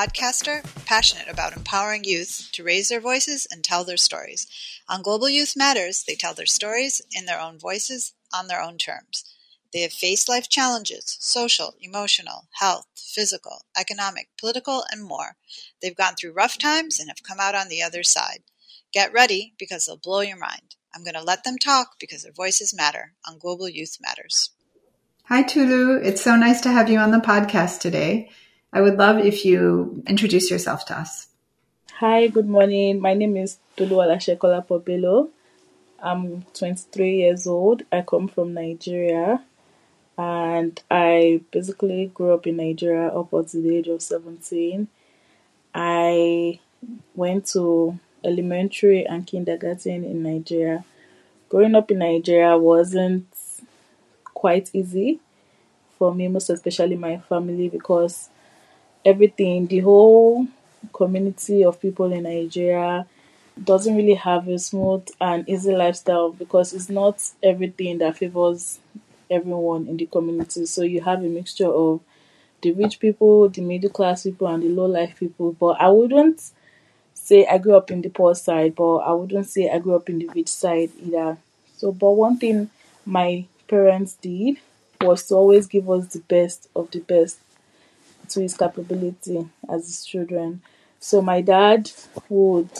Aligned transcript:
podcaster 0.00 0.64
passionate 0.86 1.28
about 1.28 1.54
empowering 1.54 2.04
youth 2.04 2.48
to 2.52 2.64
raise 2.64 2.88
their 2.88 3.02
voices 3.02 3.46
and 3.50 3.62
tell 3.62 3.84
their 3.84 3.98
stories. 3.98 4.46
On 4.88 5.02
Global 5.02 5.28
Youth 5.28 5.54
Matters, 5.54 6.04
they 6.08 6.14
tell 6.14 6.32
their 6.32 6.46
stories 6.46 7.02
in 7.14 7.26
their 7.26 7.38
own 7.38 7.58
voices, 7.58 8.14
on 8.32 8.48
their 8.48 8.62
own 8.62 8.78
terms. 8.78 9.24
They 9.74 9.80
have 9.80 9.92
faced 9.92 10.26
life 10.26 10.48
challenges 10.48 11.18
social, 11.20 11.74
emotional, 11.82 12.48
health, 12.52 12.86
physical, 12.96 13.66
economic, 13.78 14.28
political, 14.38 14.84
and 14.90 15.04
more. 15.04 15.36
They've 15.82 15.94
gone 15.94 16.14
through 16.14 16.32
rough 16.32 16.56
times 16.56 16.98
and 16.98 17.10
have 17.10 17.22
come 17.22 17.38
out 17.38 17.54
on 17.54 17.68
the 17.68 17.82
other 17.82 18.02
side. 18.02 18.40
Get 18.94 19.12
ready 19.12 19.52
because 19.58 19.84
they'll 19.84 19.98
blow 19.98 20.22
your 20.22 20.38
mind. 20.38 20.76
I'm 20.94 21.04
going 21.04 21.12
to 21.12 21.22
let 21.22 21.44
them 21.44 21.58
talk 21.58 21.96
because 22.00 22.22
their 22.22 22.32
voices 22.32 22.74
matter 22.74 23.12
on 23.28 23.38
Global 23.38 23.68
Youth 23.68 23.98
Matters. 24.00 24.48
Hi, 25.24 25.42
Tolu. 25.42 26.00
It's 26.02 26.22
so 26.22 26.36
nice 26.36 26.62
to 26.62 26.70
have 26.70 26.88
you 26.88 26.98
on 26.98 27.10
the 27.10 27.18
podcast 27.18 27.80
today. 27.80 28.30
I 28.72 28.80
would 28.80 28.98
love 28.98 29.18
if 29.18 29.44
you 29.44 30.00
introduce 30.06 30.48
yourself 30.48 30.86
to 30.86 30.98
us. 31.00 31.26
Hi, 31.94 32.28
good 32.28 32.48
morning. 32.48 33.00
My 33.00 33.14
name 33.14 33.36
is 33.36 33.58
Toluwalase 33.76 34.38
Kolapo-Bello. 34.38 35.28
I'm 36.00 36.42
23 36.54 37.16
years 37.16 37.48
old. 37.48 37.82
I 37.90 38.02
come 38.02 38.28
from 38.28 38.54
Nigeria 38.54 39.42
and 40.16 40.80
I 40.88 41.40
basically 41.50 42.12
grew 42.14 42.32
up 42.32 42.46
in 42.46 42.58
Nigeria 42.58 43.08
up 43.08 43.32
until 43.32 43.60
the 43.60 43.76
age 43.76 43.88
of 43.88 44.02
17. 44.02 44.86
I 45.74 46.60
went 47.16 47.46
to 47.48 47.98
elementary 48.22 49.04
and 49.04 49.26
kindergarten 49.26 50.04
in 50.04 50.22
Nigeria. 50.22 50.84
Growing 51.48 51.74
up 51.74 51.90
in 51.90 51.98
Nigeria 51.98 52.56
wasn't 52.56 53.26
quite 54.32 54.70
easy 54.72 55.18
for 55.98 56.14
me, 56.14 56.28
most 56.28 56.50
especially 56.50 56.94
my 56.94 57.18
family, 57.18 57.68
because 57.68 58.28
everything, 59.04 59.66
the 59.66 59.80
whole 59.80 60.46
community 60.92 61.64
of 61.64 61.80
people 61.80 62.12
in 62.12 62.24
Nigeria 62.24 63.06
doesn't 63.62 63.96
really 63.96 64.14
have 64.14 64.48
a 64.48 64.58
smooth 64.58 65.06
and 65.20 65.48
easy 65.48 65.74
lifestyle 65.74 66.30
because 66.32 66.72
it's 66.72 66.88
not 66.88 67.22
everything 67.42 67.98
that 67.98 68.16
favors 68.16 68.78
everyone 69.30 69.86
in 69.88 69.96
the 69.96 70.06
community. 70.06 70.66
So 70.66 70.82
you 70.82 71.00
have 71.02 71.20
a 71.20 71.28
mixture 71.28 71.68
of 71.68 72.00
the 72.62 72.72
rich 72.72 73.00
people, 73.00 73.48
the 73.48 73.62
middle 73.62 73.90
class 73.90 74.24
people, 74.24 74.46
and 74.48 74.62
the 74.62 74.68
low 74.68 74.86
life 74.86 75.18
people. 75.18 75.52
But 75.52 75.80
I 75.80 75.88
wouldn't 75.88 76.52
say 77.14 77.46
I 77.46 77.58
grew 77.58 77.76
up 77.76 77.90
in 77.90 78.02
the 78.02 78.08
poor 78.10 78.34
side, 78.34 78.74
but 78.74 78.98
I 78.98 79.12
wouldn't 79.12 79.48
say 79.48 79.70
I 79.70 79.78
grew 79.78 79.96
up 79.96 80.08
in 80.08 80.18
the 80.18 80.28
rich 80.28 80.48
side 80.48 80.90
either. 81.00 81.38
So, 81.76 81.92
but 81.92 82.12
one 82.12 82.38
thing 82.38 82.70
my 83.06 83.46
parents 83.68 84.14
did 84.14 84.58
was 85.00 85.26
to 85.28 85.34
always 85.34 85.66
give 85.66 85.88
us 85.90 86.08
the 86.08 86.20
best 86.20 86.68
of 86.76 86.90
the 86.90 87.00
best 87.00 87.38
to 88.30 88.40
his 88.42 88.56
capability 88.56 89.48
as 89.68 89.86
his 89.86 90.04
children. 90.04 90.62
So 91.00 91.22
my 91.22 91.40
dad 91.40 91.90
would 92.28 92.70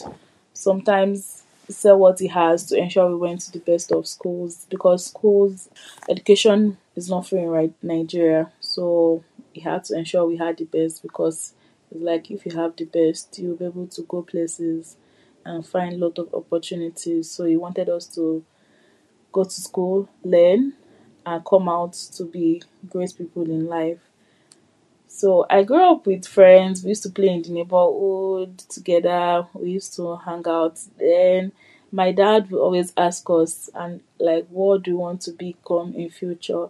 sometimes 0.52 1.42
sell 1.68 1.98
what 1.98 2.18
he 2.18 2.26
has 2.26 2.66
to 2.66 2.76
ensure 2.76 3.08
we 3.08 3.16
went 3.16 3.40
to 3.42 3.52
the 3.52 3.60
best 3.60 3.92
of 3.92 4.06
schools 4.06 4.66
because 4.68 5.06
schools 5.06 5.68
education 6.08 6.76
is 6.96 7.08
not 7.08 7.26
free 7.26 7.40
in 7.40 7.74
Nigeria. 7.82 8.50
So 8.60 9.22
he 9.52 9.60
had 9.60 9.84
to 9.84 9.96
ensure 9.96 10.26
we 10.26 10.36
had 10.36 10.58
the 10.58 10.64
best 10.64 11.02
because 11.02 11.54
it's 11.90 12.00
like 12.02 12.30
if 12.30 12.44
you 12.46 12.52
have 12.56 12.76
the 12.76 12.84
best, 12.84 13.38
you'll 13.38 13.56
be 13.56 13.64
able 13.66 13.86
to 13.88 14.02
go 14.02 14.22
places 14.22 14.96
and 15.44 15.66
find 15.66 15.94
a 15.94 16.06
lot 16.06 16.18
of 16.18 16.32
opportunities. 16.34 17.30
So 17.30 17.44
he 17.44 17.56
wanted 17.56 17.88
us 17.88 18.06
to 18.16 18.44
go 19.32 19.44
to 19.44 19.50
school, 19.50 20.08
learn, 20.24 20.74
and 21.26 21.44
come 21.44 21.68
out 21.68 21.94
to 21.94 22.24
be 22.24 22.62
great 22.90 23.14
people 23.16 23.44
in 23.44 23.66
life. 23.66 23.98
So 25.18 25.44
I 25.50 25.64
grew 25.64 25.84
up 25.92 26.06
with 26.06 26.26
friends. 26.26 26.82
We 26.82 26.90
used 26.90 27.02
to 27.02 27.10
play 27.10 27.28
in 27.28 27.42
the 27.42 27.50
neighborhood 27.50 28.58
together. 28.76 29.46
We 29.54 29.70
used 29.72 29.94
to 29.96 30.16
hang 30.16 30.44
out. 30.46 30.78
Then 30.98 31.52
my 31.92 32.12
dad 32.12 32.50
would 32.50 32.60
always 32.60 32.92
ask 32.96 33.28
us, 33.30 33.68
and 33.74 34.00
like, 34.18 34.46
what 34.48 34.82
do 34.84 34.92
you 34.92 34.96
want 34.98 35.20
to 35.22 35.32
become 35.32 35.94
in 35.94 36.10
future? 36.10 36.66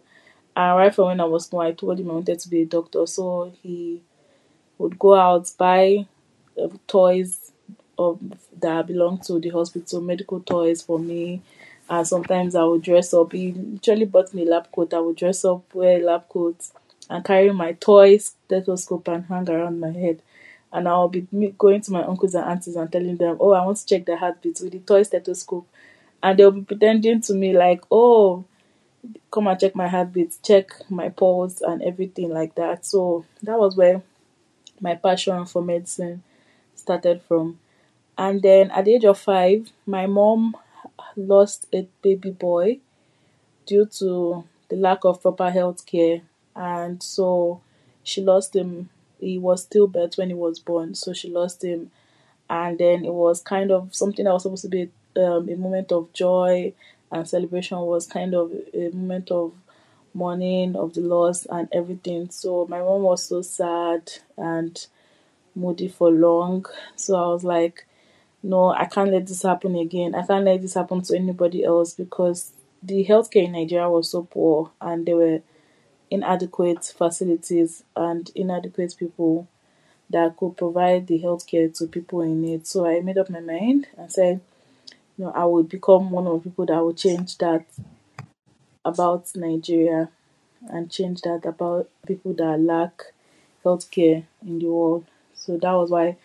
And 0.56 0.78
right 0.78 0.94
from 0.94 1.06
when 1.08 1.20
I 1.20 1.24
was 1.24 1.46
small, 1.46 1.60
I 1.62 1.72
told 1.72 2.00
him 2.00 2.10
I 2.10 2.14
wanted 2.14 2.40
to 2.40 2.48
be 2.48 2.62
a 2.62 2.66
doctor. 2.66 3.06
So 3.06 3.52
he 3.62 4.02
would 4.78 4.98
go 4.98 5.14
out 5.14 5.50
buy 5.58 6.06
uh, 6.62 6.68
toys 6.86 7.52
of 7.98 8.18
that 8.60 8.86
belong 8.86 9.18
to 9.20 9.38
the 9.40 9.50
hospital, 9.50 10.00
medical 10.00 10.40
toys 10.40 10.82
for 10.82 10.98
me 10.98 11.42
and 11.88 12.06
sometimes 12.06 12.54
I 12.54 12.64
would 12.64 12.82
dress 12.82 13.12
up. 13.14 13.32
He 13.32 13.52
literally 13.52 14.04
bought 14.06 14.32
me 14.32 14.42
a 14.42 14.50
lab 14.50 14.70
coat. 14.72 14.94
I 14.94 15.00
would 15.00 15.16
dress 15.16 15.44
up, 15.44 15.74
wear 15.74 16.00
a 16.00 16.04
lab 16.04 16.28
coat, 16.28 16.56
and 17.10 17.24
carry 17.24 17.52
my 17.52 17.74
toys, 17.74 18.36
stethoscope, 18.46 19.08
and 19.08 19.26
hang 19.26 19.50
around 19.50 19.80
my 19.80 19.92
head. 19.92 20.22
And 20.72 20.88
I'll 20.88 21.08
be 21.08 21.22
going 21.58 21.82
to 21.82 21.92
my 21.92 22.04
uncles 22.04 22.34
and 22.36 22.46
aunties 22.46 22.76
and 22.76 22.90
telling 22.92 23.18
them, 23.18 23.38
"Oh, 23.40 23.52
I 23.52 23.66
want 23.66 23.78
to 23.78 23.86
check 23.86 24.06
the 24.06 24.16
heartbeats 24.16 24.62
with 24.62 24.72
the 24.74 24.80
toy 24.80 25.02
stethoscope," 25.04 25.66
and 26.22 26.38
they'll 26.38 26.52
be 26.52 26.62
pretending 26.62 27.22
to 27.22 27.34
me 27.34 27.52
like, 27.52 27.82
"Oh, 27.90 28.44
come 29.30 29.46
and 29.48 29.58
check 29.60 29.74
my 29.74 29.88
heartbeats, 29.88 30.38
check 30.42 30.70
my 30.90 31.08
pulse, 31.08 31.60
and 31.60 31.82
everything 31.82 32.30
like 32.30 32.54
that." 32.56 32.84
So 32.86 33.24
that 33.42 33.58
was 33.58 33.76
where 33.76 34.02
my 34.80 34.94
passion 34.96 35.46
for 35.46 35.62
medicine 35.62 36.22
started 36.74 37.22
from. 37.22 37.60
And 38.18 38.42
then 38.42 38.70
at 38.72 38.86
the 38.86 38.94
age 38.96 39.04
of 39.06 39.18
five, 39.18 39.72
my 39.86 40.06
mom 40.06 40.56
lost 41.16 41.66
a 41.74 41.88
baby 42.02 42.30
boy 42.32 42.80
due 43.66 43.86
to 43.86 44.44
the 44.68 44.76
lack 44.76 45.04
of 45.04 45.22
proper 45.22 45.50
health 45.50 45.86
care 45.86 46.22
and 46.60 47.02
so 47.02 47.62
she 48.02 48.20
lost 48.22 48.54
him. 48.54 48.90
He 49.18 49.38
was 49.38 49.66
stillbirth 49.66 50.18
when 50.18 50.28
he 50.28 50.34
was 50.34 50.58
born 50.60 50.94
so 50.94 51.12
she 51.14 51.28
lost 51.30 51.64
him. 51.64 51.90
And 52.50 52.78
then 52.78 53.04
it 53.04 53.12
was 53.14 53.40
kind 53.42 53.70
of 53.70 53.94
something 53.94 54.24
that 54.24 54.32
was 54.32 54.44
supposed 54.44 54.62
to 54.64 54.68
be 54.68 54.90
um, 55.16 55.48
a 55.48 55.56
moment 55.56 55.92
of 55.92 56.12
joy 56.12 56.72
and 57.12 57.28
celebration 57.28 57.78
was 57.80 58.06
kind 58.06 58.34
of 58.34 58.52
a 58.74 58.90
moment 58.90 59.30
of 59.30 59.52
mourning 60.14 60.76
of 60.76 60.94
the 60.94 61.00
loss 61.00 61.46
and 61.46 61.68
everything. 61.72 62.30
So 62.30 62.66
my 62.68 62.80
mom 62.80 63.02
was 63.02 63.24
so 63.24 63.42
sad 63.42 64.12
and 64.36 64.86
moody 65.54 65.88
for 65.88 66.10
long. 66.10 66.66
So 66.96 67.16
i 67.16 67.26
was 67.28 67.44
like 67.44 67.86
no, 68.42 68.70
I 68.70 68.86
can't 68.86 69.12
let 69.12 69.26
this 69.26 69.42
happen 69.42 69.76
again. 69.76 70.14
I 70.14 70.26
can't 70.26 70.44
let 70.46 70.62
this 70.62 70.74
happen 70.74 71.02
to 71.02 71.16
anybody 71.16 71.64
else 71.64 71.94
because 71.94 72.52
the 72.82 73.04
healthcare 73.04 73.44
in 73.44 73.52
Nigeria 73.52 73.90
was 73.90 74.10
so 74.10 74.22
poor 74.24 74.70
and 74.80 75.06
there 75.06 75.16
were 75.16 75.42
inadequate 76.10 76.84
facilities 76.96 77.84
and 77.96 78.30
inadequate 78.34 78.94
people 78.98 79.48
that 80.10 80.36
could 80.36 80.56
provide 80.56 81.06
the 81.08 81.20
healthcare 81.20 81.76
to 81.78 81.86
people 81.86 82.22
in 82.22 82.42
need. 82.42 82.66
So 82.66 82.86
I 82.86 83.00
made 83.00 83.18
up 83.18 83.30
my 83.30 83.40
mind 83.40 83.88
and 83.98 84.12
said, 84.12 84.40
you 85.18 85.24
know, 85.26 85.32
I 85.32 85.44
would 85.46 85.68
become 85.68 86.10
one 86.10 86.26
of 86.26 86.42
the 86.44 86.50
people 86.50 86.66
that 86.66 86.84
would 86.84 86.96
change 86.98 87.38
that 87.38 87.66
about 88.84 89.30
Nigeria 89.34 90.08
and 90.68 90.90
change 90.90 91.22
that 91.22 91.44
about 91.46 91.88
people 92.06 92.32
that 92.34 92.60
lack 92.60 93.02
healthcare 93.64 94.24
in 94.46 94.58
the 94.58 94.66
world. 94.66 95.04
So 95.34 95.56
that 95.58 95.72
was 95.72 95.90
why 95.90 96.16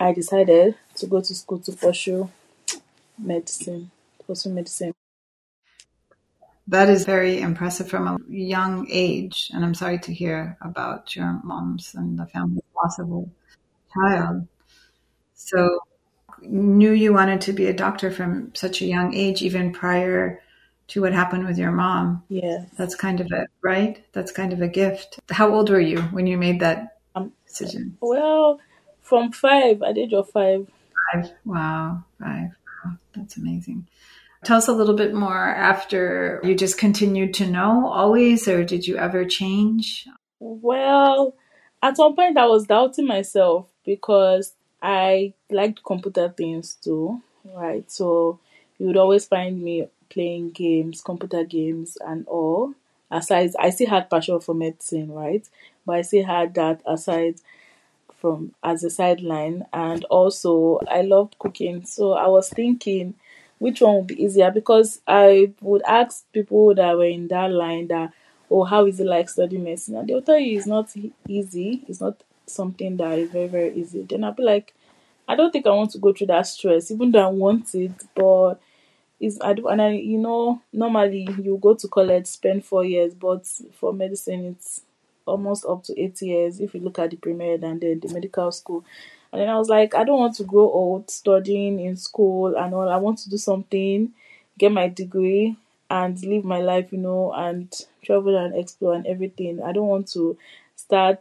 I 0.00 0.12
decided 0.12 0.76
to 0.96 1.06
go 1.06 1.20
to 1.20 1.34
school 1.34 1.58
to 1.60 1.72
pursue 1.72 2.30
medicine, 3.18 3.90
pursue 4.26 4.50
medicine. 4.50 4.94
That 6.68 6.88
is 6.88 7.04
very 7.04 7.40
impressive 7.40 7.88
from 7.88 8.06
a 8.06 8.18
young 8.28 8.86
age, 8.88 9.50
and 9.52 9.64
I'm 9.64 9.74
sorry 9.74 9.98
to 10.00 10.14
hear 10.14 10.56
about 10.60 11.16
your 11.16 11.40
mom's 11.42 11.94
and 11.94 12.18
the 12.18 12.26
family's 12.26 12.62
loss 12.76 12.98
of 12.98 13.10
a 13.10 13.24
child. 13.92 14.46
So, 15.34 15.80
knew 16.40 16.92
you 16.92 17.12
wanted 17.12 17.40
to 17.42 17.52
be 17.52 17.66
a 17.66 17.72
doctor 17.72 18.10
from 18.10 18.54
such 18.54 18.80
a 18.80 18.86
young 18.86 19.12
age, 19.12 19.42
even 19.42 19.72
prior 19.72 20.40
to 20.88 21.00
what 21.00 21.12
happened 21.12 21.46
with 21.46 21.58
your 21.58 21.72
mom. 21.72 22.22
Yeah, 22.28 22.66
that's 22.76 22.94
kind 22.94 23.20
of 23.20 23.26
a 23.32 23.46
right. 23.60 24.04
That's 24.12 24.30
kind 24.30 24.52
of 24.52 24.62
a 24.62 24.68
gift. 24.68 25.18
How 25.30 25.52
old 25.52 25.68
were 25.68 25.80
you 25.80 26.00
when 26.02 26.26
you 26.26 26.38
made 26.38 26.60
that 26.60 26.98
um, 27.14 27.32
decision? 27.46 27.96
Well, 28.00 28.60
from 29.00 29.32
five, 29.32 29.82
at 29.82 29.94
the 29.96 30.02
age 30.02 30.12
of 30.12 30.30
five. 30.30 30.68
Five. 31.12 31.32
Wow. 31.44 32.04
Five. 32.20 32.50
Wow. 32.84 32.92
That's 33.14 33.36
amazing. 33.36 33.86
Tell 34.44 34.58
us 34.58 34.68
a 34.68 34.72
little 34.72 34.96
bit 34.96 35.14
more 35.14 35.48
after 35.48 36.40
you 36.42 36.54
just 36.54 36.76
continued 36.76 37.34
to 37.34 37.46
know 37.46 37.86
always, 37.86 38.48
or 38.48 38.64
did 38.64 38.86
you 38.86 38.96
ever 38.96 39.24
change? 39.24 40.08
Well, 40.40 41.34
at 41.82 41.96
some 41.96 42.16
point 42.16 42.36
I 42.36 42.46
was 42.46 42.66
doubting 42.66 43.06
myself 43.06 43.68
because 43.84 44.54
I 44.82 45.34
liked 45.48 45.84
computer 45.84 46.28
things 46.28 46.74
too, 46.74 47.22
right? 47.44 47.88
So 47.90 48.40
you 48.78 48.86
would 48.86 48.96
always 48.96 49.26
find 49.26 49.62
me 49.62 49.86
playing 50.10 50.50
games, 50.50 51.02
computer 51.02 51.44
games, 51.44 51.96
and 52.04 52.26
all. 52.26 52.74
Aside, 53.10 53.50
I 53.60 53.70
still 53.70 53.90
had 53.90 54.10
passion 54.10 54.40
for 54.40 54.54
medicine, 54.54 55.12
right? 55.12 55.46
But 55.86 55.96
I 55.96 56.02
still 56.02 56.24
had 56.24 56.54
that 56.54 56.80
aside 56.84 57.36
from 58.16 58.54
as 58.62 58.84
a 58.84 58.90
sideline 58.90 59.66
and 59.72 60.04
also 60.04 60.80
I 60.88 61.02
loved 61.02 61.38
cooking. 61.38 61.84
So 61.84 62.12
I 62.12 62.28
was 62.28 62.48
thinking 62.48 63.14
which 63.62 63.80
one 63.80 63.96
would 63.96 64.06
be 64.08 64.22
easier? 64.22 64.50
Because 64.50 65.00
I 65.06 65.52
would 65.60 65.82
ask 65.86 66.30
people 66.32 66.74
that 66.74 66.96
were 66.96 67.04
in 67.04 67.28
that 67.28 67.50
line 67.52 67.88
that 67.88 68.12
oh 68.50 68.64
how 68.64 68.86
is 68.86 69.00
it 69.00 69.06
like 69.06 69.28
studying 69.28 69.64
medicine? 69.64 69.96
And 69.96 70.08
they'll 70.08 70.22
tell 70.22 70.38
you 70.38 70.58
it's 70.58 70.66
not 70.66 70.90
easy, 71.28 71.84
it's 71.88 72.00
not 72.00 72.22
something 72.46 72.96
that 72.98 73.18
is 73.18 73.30
very, 73.30 73.48
very 73.48 73.74
easy, 73.74 74.02
then 74.02 74.24
I'll 74.24 74.32
be 74.32 74.42
like, 74.42 74.74
I 75.28 75.36
don't 75.36 75.52
think 75.52 75.66
I 75.66 75.70
want 75.70 75.92
to 75.92 75.98
go 75.98 76.12
through 76.12 76.26
that 76.28 76.46
stress, 76.46 76.90
even 76.90 77.12
though 77.12 77.26
I 77.26 77.30
want 77.30 77.74
it, 77.74 77.92
but 78.14 78.56
is 79.20 79.38
I 79.40 79.52
do, 79.54 79.68
and 79.68 79.80
I 79.80 79.90
you 79.92 80.18
know 80.18 80.60
normally 80.72 81.28
you 81.42 81.58
go 81.60 81.74
to 81.74 81.88
college 81.88 82.26
spend 82.26 82.64
four 82.64 82.84
years, 82.84 83.14
but 83.14 83.46
for 83.78 83.92
medicine 83.92 84.46
it's 84.46 84.82
almost 85.26 85.64
up 85.66 85.84
to 85.84 86.00
eight 86.00 86.20
years 86.22 86.58
if 86.60 86.74
you 86.74 86.80
look 86.80 86.98
at 86.98 87.10
the 87.10 87.16
pre-med 87.16 87.62
and 87.62 87.80
then 87.80 88.00
the 88.00 88.12
medical 88.12 88.50
school. 88.50 88.84
And 89.32 89.40
then 89.40 89.48
I 89.48 89.58
was 89.58 89.70
like, 89.70 89.94
I 89.94 90.04
don't 90.04 90.18
want 90.18 90.36
to 90.36 90.44
grow 90.44 90.70
old 90.70 91.10
studying 91.10 91.80
in 91.80 91.96
school 91.96 92.54
and 92.54 92.74
all. 92.74 92.88
I 92.88 92.96
want 92.96 93.18
to 93.20 93.30
do 93.30 93.38
something, 93.38 94.12
get 94.58 94.72
my 94.72 94.88
degree, 94.88 95.56
and 95.88 96.22
live 96.22 96.44
my 96.44 96.60
life, 96.60 96.92
you 96.92 96.98
know, 96.98 97.32
and 97.32 97.72
travel 98.02 98.36
and 98.36 98.54
explore 98.54 98.94
and 98.94 99.06
everything. 99.06 99.62
I 99.62 99.72
don't 99.72 99.88
want 99.88 100.08
to 100.12 100.36
start 100.76 101.20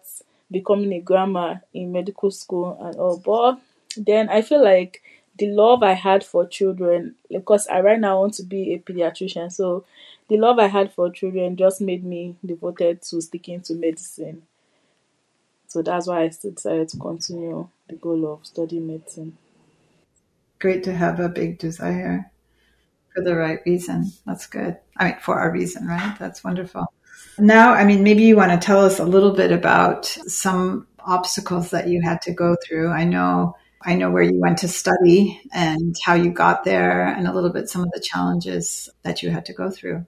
becoming 0.50 0.92
a 0.94 1.00
grammar 1.00 1.62
in 1.74 1.92
medical 1.94 2.32
school 2.32 2.78
and 2.82 2.96
all. 2.98 3.18
But 3.18 3.60
then 3.96 4.28
I 4.30 4.42
feel 4.42 4.64
like 4.64 5.02
the 5.38 5.48
love 5.48 5.82
I 5.82 5.94
had 5.94 6.24
for 6.26 6.46
children, 6.46 7.16
because 7.30 7.68
I 7.68 7.80
right 7.80 8.00
now 8.00 8.20
want 8.20 8.34
to 8.36 8.44
be 8.44 8.74
a 8.74 8.80
pediatrician, 8.80 9.52
so 9.52 9.86
the 10.28 10.38
love 10.38 10.60
I 10.60 10.68
had 10.68 10.94
for 10.94 11.10
children 11.10 11.56
just 11.56 11.82
made 11.82 12.04
me 12.04 12.36
devoted 12.46 13.02
to 13.04 13.22
sticking 13.22 13.62
to 13.62 13.74
medicine. 13.74 14.44
So 15.72 15.82
that's 15.82 16.06
why 16.06 16.24
I 16.24 16.30
still 16.32 16.52
decided 16.52 16.90
to 16.90 16.98
continue 16.98 17.70
the 17.88 17.96
goal 17.96 18.34
of 18.34 18.46
studying 18.46 18.88
medicine. 18.88 19.38
Great 20.60 20.84
to 20.84 20.94
have 20.94 21.22
a 21.22 21.30
big 21.30 21.60
desire 21.60 22.30
for 23.14 23.24
the 23.24 23.38
right 23.38 23.60
reason. 23.66 24.12
That's 24.26 24.48
good. 24.48 24.76
I 24.98 25.06
mean, 25.06 25.20
for 25.22 25.40
our 25.40 25.50
reason, 25.50 25.88
right? 25.88 26.20
That's 26.20 26.44
wonderful. 26.44 26.92
Now, 27.38 27.72
I 27.72 27.86
mean, 27.86 28.04
maybe 28.04 28.24
you 28.24 28.36
want 28.36 28.52
to 28.52 28.58
tell 28.58 28.84
us 28.84 29.00
a 29.00 29.06
little 29.06 29.32
bit 29.32 29.54
about 29.54 30.08
some 30.08 30.88
obstacles 31.00 31.70
that 31.70 31.88
you 31.88 32.02
had 32.02 32.22
to 32.24 32.34
go 32.34 32.58
through. 32.68 32.90
I 32.90 33.06
know 33.06 33.56
I 33.82 33.96
know 33.96 34.12
where 34.12 34.24
you 34.24 34.42
went 34.42 34.58
to 34.60 34.68
study 34.68 35.42
and 35.54 35.96
how 36.04 36.16
you 36.16 36.32
got 36.32 36.66
there, 36.66 37.08
and 37.08 37.30
a 37.30 37.34
little 37.34 37.50
bit 37.50 37.70
some 37.70 37.84
of 37.84 37.92
the 37.92 38.02
challenges 38.02 38.90
that 39.04 39.24
you 39.24 39.30
had 39.30 39.46
to 39.46 39.54
go 39.54 39.72
through. 39.72 40.06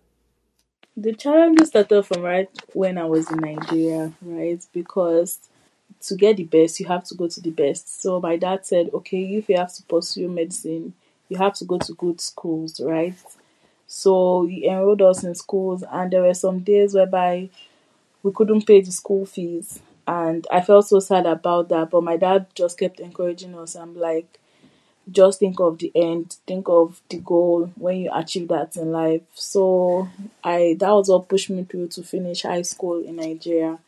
The 0.95 1.13
challenges 1.13 1.69
started 1.69 2.04
from 2.04 2.21
right 2.21 2.50
when 2.74 3.00
I 3.00 3.06
was 3.06 3.31
in 3.31 3.38
Nigeria, 3.38 4.13
right? 4.21 4.63
Because 4.74 5.39
to 6.03 6.15
get 6.15 6.38
the 6.38 6.44
best, 6.44 6.79
you 6.79 6.88
have 6.88 7.03
to 7.05 7.15
go 7.15 7.27
to 7.27 7.41
the 7.41 7.51
best. 7.51 8.01
So 8.01 8.19
my 8.19 8.38
dad 8.38 8.65
said, 8.65 8.89
okay, 8.94 9.35
if 9.35 9.50
you 9.50 9.57
have 9.57 9.73
to 9.75 9.83
pursue 9.83 10.29
medicine, 10.29 10.94
you 11.29 11.38
have 11.38 11.53
to 11.55 11.65
go 11.65 11.77
to 11.79 11.94
good 11.94 12.21
schools, 12.21 12.79
right? 12.81 13.15
So 13.88 14.45
he 14.45 14.67
enrolled 14.67 15.01
us 15.01 15.23
in 15.23 15.35
schools, 15.35 15.83
and 15.91 16.11
there 16.11 16.23
were 16.23 16.33
some 16.33 16.59
days 16.59 16.94
whereby 16.95 17.50
we 18.23 18.31
couldn't 18.31 18.65
pay 18.67 18.81
the 18.81 18.91
school 18.91 19.25
fees 19.25 19.81
and 20.07 20.45
I 20.51 20.61
felt 20.61 20.88
so 20.88 21.00
sad 21.00 21.25
about 21.25 21.69
that. 21.69 21.89
But 21.91 22.03
my 22.03 22.17
dad 22.17 22.47
just 22.55 22.77
kept 22.79 23.00
encouraging 23.00 23.55
us. 23.55 23.75
I'm 23.75 23.97
like, 23.97 24.39
just 25.11 25.39
think 25.39 25.59
of 25.59 25.79
the 25.79 25.91
end, 25.95 26.38
think 26.47 26.69
of 26.69 27.01
the 27.09 27.17
goal 27.19 27.71
when 27.77 27.97
you 27.97 28.11
achieve 28.13 28.47
that 28.50 28.77
in 28.77 28.91
life. 28.91 29.21
So 29.33 30.09
I 30.44 30.75
that 30.79 30.91
was 30.91 31.09
what 31.09 31.27
pushed 31.29 31.50
me 31.50 31.63
through 31.65 31.89
to 31.89 32.03
finish 32.03 32.44
high 32.44 32.61
school 32.63 33.03
in 33.03 33.17
Nigeria. 33.17 33.79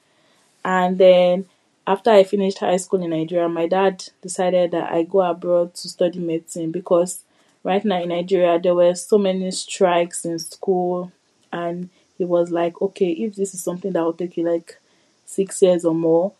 And 0.66 0.98
then 0.98 1.46
after 1.88 2.10
I 2.10 2.24
finished 2.24 2.60
high 2.60 2.78
school 2.78 3.04
in 3.04 3.12
Nigeria, 3.12 3.48
my 3.48 3.68
dad 3.68 4.04
decided 4.22 4.72
that 4.72 4.92
I 4.92 5.04
go 5.04 5.22
abroad 5.22 5.76
to 5.76 5.90
study 5.90 6.20
medicine 6.20 6.72
because 6.72 7.24
right 7.64 7.84
now 7.86 8.02
in 8.02 8.10
Nigeria 8.10 8.60
there 8.60 8.76
were 8.76 8.96
so 8.96 9.18
many 9.18 9.52
strikes 9.52 10.26
in 10.26 10.40
school 10.40 11.12
and 11.52 11.90
he 12.18 12.26
was 12.26 12.50
like, 12.52 12.82
Okay, 12.82 13.12
if 13.12 13.36
this 13.36 13.54
is 13.54 13.64
something 13.64 13.92
that 13.94 14.04
will 14.04 14.14
take 14.14 14.38
you 14.38 14.44
like 14.50 14.80
six 15.26 15.62
years 15.62 15.86
or 15.86 15.94
more. 15.94 16.34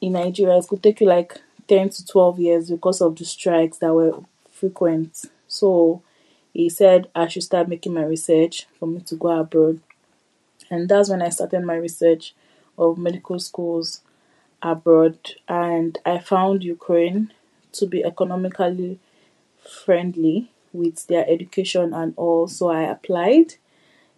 In 0.00 0.12
Nigeria, 0.14 0.56
it 0.58 0.66
could 0.68 0.82
take 0.82 1.00
you 1.00 1.06
like 1.06 1.40
10 1.68 1.90
to 1.90 2.06
12 2.06 2.40
years 2.40 2.70
because 2.70 3.00
of 3.00 3.16
the 3.16 3.24
strikes 3.24 3.78
that 3.78 3.92
were 3.94 4.20
frequent. 4.50 5.24
So 5.46 6.02
he 6.52 6.68
said 6.68 7.08
I 7.14 7.28
should 7.28 7.42
start 7.44 7.68
making 7.68 7.94
my 7.94 8.02
research 8.04 8.66
for 8.78 8.86
me 8.86 9.00
to 9.02 9.16
go 9.16 9.28
abroad. 9.28 9.80
And 10.70 10.88
that's 10.88 11.10
when 11.10 11.22
I 11.22 11.28
started 11.30 11.64
my 11.64 11.76
research 11.76 12.34
of 12.78 12.98
medical 12.98 13.38
schools 13.38 14.00
abroad. 14.62 15.18
And 15.48 15.98
I 16.04 16.18
found 16.18 16.64
Ukraine 16.64 17.32
to 17.72 17.86
be 17.86 18.04
economically 18.04 18.98
friendly 19.84 20.50
with 20.72 21.06
their 21.06 21.28
education 21.28 21.92
and 21.94 22.14
all. 22.16 22.48
So 22.48 22.70
I 22.70 22.82
applied. 22.82 23.54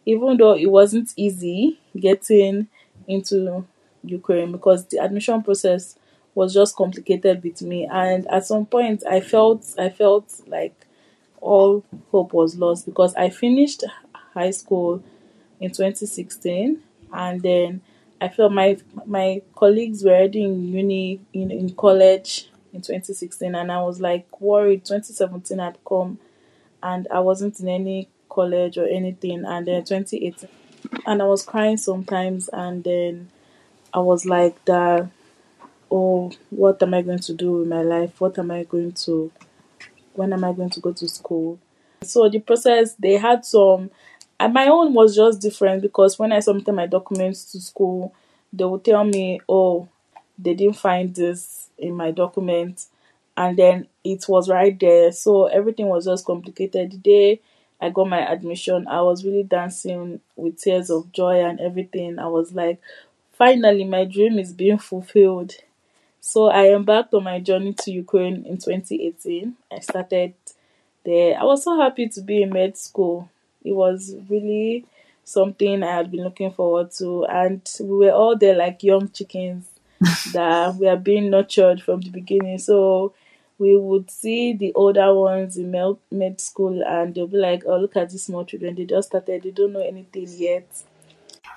Even 0.04 0.36
though 0.36 0.54
it 0.54 0.66
wasn't 0.66 1.12
easy 1.16 1.78
getting 1.98 2.68
into 3.06 3.64
Ukraine 4.04 4.50
because 4.52 4.86
the 4.86 4.98
admission 4.98 5.42
process 5.42 5.96
was 6.34 6.54
just 6.54 6.76
complicated 6.76 7.42
with 7.44 7.62
me 7.62 7.86
and 7.92 8.26
at 8.28 8.46
some 8.46 8.66
point 8.66 9.04
I 9.08 9.20
felt 9.20 9.74
I 9.78 9.90
felt 9.90 10.40
like 10.46 10.74
all 11.40 11.84
hope 12.10 12.32
was 12.32 12.56
lost 12.56 12.86
because 12.86 13.14
I 13.14 13.30
finished 13.30 13.84
high 14.34 14.50
school 14.50 15.02
in 15.60 15.70
2016 15.72 16.82
and 17.12 17.42
then 17.42 17.80
I 18.22 18.28
felt 18.28 18.52
my 18.52 18.76
my 19.04 19.42
colleagues 19.56 20.04
were 20.04 20.12
already 20.12 20.44
in 20.44 20.72
uni 20.72 21.20
in, 21.32 21.50
in 21.50 21.74
college 21.74 22.48
in 22.72 22.80
2016 22.80 23.52
and 23.52 23.72
I 23.72 23.82
was 23.82 24.00
like 24.00 24.40
worried 24.40 24.84
2017 24.84 25.58
had 25.58 25.78
come 25.84 26.20
and 26.84 27.08
I 27.12 27.18
wasn't 27.18 27.58
in 27.58 27.68
any 27.68 28.08
college 28.28 28.78
or 28.78 28.86
anything 28.86 29.44
and 29.44 29.66
then 29.66 29.82
2018 29.82 30.48
and 31.04 31.20
I 31.20 31.24
was 31.24 31.42
crying 31.42 31.76
sometimes 31.76 32.48
and 32.52 32.84
then 32.84 33.28
I 33.92 33.98
was 33.98 34.24
like 34.24 34.64
that 34.66 35.10
oh 35.90 36.30
what 36.50 36.80
am 36.80 36.94
I 36.94 37.02
going 37.02 37.18
to 37.18 37.34
do 37.34 37.58
with 37.58 37.66
my 37.66 37.82
life? 37.82 38.20
What 38.20 38.38
am 38.38 38.52
I 38.52 38.62
going 38.62 38.92
to 38.92 39.32
when 40.14 40.32
am 40.32 40.44
I 40.44 40.52
going 40.52 40.70
to 40.70 40.80
go 40.80 40.92
to 40.92 41.08
school? 41.08 41.58
So 42.04 42.28
the 42.28 42.38
process 42.38 42.94
they 42.94 43.14
had 43.14 43.44
some 43.44 43.90
and 44.44 44.54
my 44.54 44.66
own 44.68 44.94
was 44.94 45.14
just 45.16 45.40
different 45.40 45.82
because 45.82 46.18
when 46.18 46.32
I 46.32 46.40
submitted 46.40 46.72
my 46.72 46.86
documents 46.86 47.50
to 47.52 47.60
school, 47.60 48.14
they 48.52 48.64
would 48.64 48.84
tell 48.84 49.04
me, 49.04 49.40
Oh, 49.48 49.88
they 50.38 50.54
didn't 50.54 50.76
find 50.76 51.14
this 51.14 51.68
in 51.78 51.94
my 51.94 52.10
document 52.10 52.86
and 53.36 53.56
then 53.58 53.86
it 54.04 54.24
was 54.28 54.48
right 54.48 54.78
there. 54.78 55.12
So 55.12 55.46
everything 55.46 55.88
was 55.88 56.04
just 56.04 56.26
complicated. 56.26 56.92
The 56.92 56.96
day 56.98 57.40
I 57.80 57.90
got 57.90 58.08
my 58.08 58.20
admission, 58.20 58.86
I 58.88 59.00
was 59.02 59.24
really 59.24 59.42
dancing 59.42 60.20
with 60.36 60.60
tears 60.60 60.90
of 60.90 61.12
joy 61.12 61.44
and 61.44 61.60
everything. 61.60 62.18
I 62.18 62.28
was 62.28 62.52
like, 62.52 62.80
Finally, 63.32 63.84
my 63.84 64.04
dream 64.04 64.38
is 64.38 64.52
being 64.52 64.78
fulfilled. 64.78 65.54
So 66.20 66.48
I 66.48 66.74
embarked 66.74 67.14
on 67.14 67.24
my 67.24 67.40
journey 67.40 67.74
to 67.82 67.92
Ukraine 67.92 68.44
in 68.46 68.58
2018. 68.58 69.56
I 69.70 69.80
started 69.80 70.34
there. 71.04 71.38
I 71.38 71.44
was 71.44 71.64
so 71.64 71.78
happy 71.80 72.08
to 72.10 72.22
be 72.22 72.42
in 72.42 72.50
med 72.50 72.76
school. 72.76 73.28
It 73.64 73.72
was 73.72 74.14
really 74.28 74.84
something 75.24 75.82
I 75.82 75.96
had 75.96 76.10
been 76.10 76.24
looking 76.24 76.52
forward 76.52 76.90
to, 76.98 77.24
and 77.26 77.68
we 77.80 78.06
were 78.06 78.12
all 78.12 78.36
there 78.36 78.56
like 78.56 78.82
young 78.82 79.10
chickens 79.10 79.66
that 80.32 80.76
we 80.76 80.88
are 80.88 80.96
being 80.96 81.30
nurtured 81.30 81.82
from 81.82 82.00
the 82.00 82.10
beginning. 82.10 82.58
So 82.58 83.14
we 83.58 83.76
would 83.76 84.10
see 84.10 84.52
the 84.52 84.72
older 84.74 85.14
ones 85.14 85.56
in 85.56 85.70
med 86.10 86.40
school, 86.40 86.82
and 86.82 87.14
they'll 87.14 87.26
be 87.26 87.36
like, 87.36 87.62
"Oh, 87.66 87.78
look 87.78 87.96
at 87.96 88.10
these 88.10 88.24
small 88.24 88.44
children! 88.44 88.74
They 88.74 88.84
just 88.84 89.08
started. 89.08 89.42
They 89.42 89.50
don't 89.50 89.72
know 89.72 89.86
anything 89.86 90.26
yet." 90.28 90.66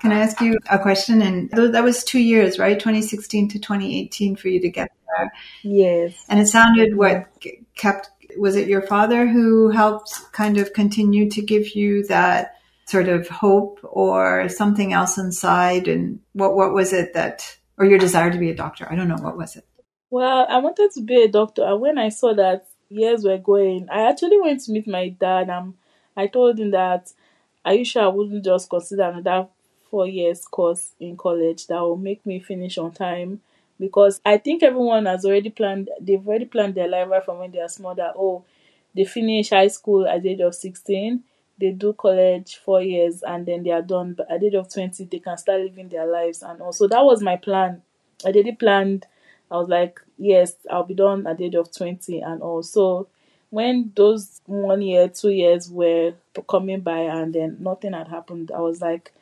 Can 0.00 0.12
I 0.12 0.20
ask 0.20 0.40
you 0.40 0.58
a 0.70 0.78
question? 0.78 1.22
And 1.22 1.50
that 1.50 1.82
was 1.82 2.04
two 2.04 2.20
years, 2.20 2.58
right? 2.58 2.78
2016 2.78 3.48
to 3.48 3.58
2018 3.58 4.36
for 4.36 4.48
you 4.48 4.60
to 4.60 4.68
get 4.68 4.90
there. 5.16 5.32
Yes. 5.62 6.24
And 6.28 6.38
it 6.38 6.48
sounded 6.48 6.96
what 6.96 7.26
kept, 7.74 8.10
was 8.38 8.56
it 8.56 8.68
your 8.68 8.82
father 8.82 9.26
who 9.26 9.70
helped 9.70 10.32
kind 10.32 10.58
of 10.58 10.72
continue 10.72 11.30
to 11.30 11.42
give 11.42 11.74
you 11.74 12.04
that 12.06 12.56
sort 12.86 13.08
of 13.08 13.28
hope 13.28 13.80
or 13.82 14.48
something 14.48 14.92
else 14.92 15.18
inside? 15.18 15.88
And 15.88 16.20
what, 16.32 16.54
what 16.54 16.72
was 16.72 16.92
it 16.92 17.14
that, 17.14 17.58
or 17.78 17.86
your 17.86 17.98
desire 17.98 18.30
to 18.30 18.38
be 18.38 18.50
a 18.50 18.54
doctor? 18.54 18.86
I 18.90 18.94
don't 18.94 19.08
know. 19.08 19.16
What 19.16 19.36
was 19.36 19.56
it? 19.56 19.64
Well, 20.10 20.46
I 20.48 20.58
wanted 20.58 20.92
to 20.92 21.02
be 21.02 21.22
a 21.22 21.28
doctor. 21.28 21.64
And 21.64 21.80
when 21.80 21.98
I 21.98 22.10
saw 22.10 22.32
that 22.34 22.68
years 22.88 23.24
were 23.24 23.38
going, 23.38 23.88
I 23.90 24.08
actually 24.08 24.40
went 24.40 24.62
to 24.64 24.72
meet 24.72 24.86
my 24.86 25.08
dad. 25.08 25.50
and 25.50 25.74
I 26.16 26.28
told 26.28 26.58
him 26.58 26.70
that, 26.70 27.12
are 27.64 27.74
you 27.74 27.84
sure 27.84 28.04
I 28.04 28.08
wouldn't 28.08 28.44
just 28.44 28.70
consider 28.70 29.02
another 29.02 29.48
four 29.90 30.06
years 30.06 30.44
course 30.44 30.90
in 31.00 31.16
college 31.16 31.66
that 31.66 31.80
will 31.80 31.96
make 31.96 32.24
me 32.24 32.38
finish 32.38 32.78
on 32.78 32.92
time 32.92 33.40
because 33.78 34.20
I 34.24 34.38
think 34.38 34.62
everyone 34.62 35.06
has 35.06 35.24
already 35.24 35.50
planned 35.50 35.90
they've 36.00 36.26
already 36.26 36.46
planned 36.46 36.74
their 36.74 36.88
life 36.88 37.08
right 37.08 37.24
from 37.24 37.38
when 37.38 37.50
they 37.52 37.60
are 37.60 37.68
small 37.68 37.94
that 37.94 38.14
oh 38.16 38.44
they 38.94 39.04
finish 39.04 39.50
high 39.50 39.68
school 39.68 40.06
at 40.06 40.22
the 40.22 40.30
age 40.30 40.40
of 40.40 40.54
16 40.54 41.22
they 41.58 41.70
do 41.70 41.92
college 41.94 42.56
four 42.56 42.82
years 42.82 43.22
and 43.22 43.46
then 43.46 43.62
they 43.62 43.70
are 43.70 43.80
done. 43.82 44.12
But 44.12 44.30
at 44.30 44.40
the 44.40 44.48
age 44.48 44.54
of 44.54 44.72
20 44.72 45.04
they 45.04 45.18
can 45.18 45.38
start 45.38 45.60
living 45.62 45.88
their 45.88 46.06
lives 46.06 46.42
and 46.42 46.60
also 46.60 46.86
that 46.88 47.04
was 47.04 47.22
my 47.22 47.36
plan. 47.36 47.82
I 48.24 48.28
already 48.28 48.52
planned. 48.52 49.06
I 49.50 49.56
was 49.56 49.68
like 49.68 50.00
yes 50.18 50.54
i'll 50.70 50.82
be 50.82 50.94
done 50.94 51.26
at 51.26 51.36
the 51.38 51.44
age 51.44 51.54
of 51.54 51.70
20 51.72 52.20
and 52.20 52.40
also 52.42 53.06
when 53.50 53.92
those 53.94 54.40
one 54.46 54.80
year 54.82 55.08
two 55.08 55.28
years 55.30 55.70
were 55.70 56.14
coming 56.48 56.80
by 56.80 57.00
and 57.00 57.34
then 57.34 57.56
nothing 57.60 57.92
had 57.92 58.08
happened 58.08 58.50
i 58.50 58.58
was 58.58 58.80
like 58.80 59.12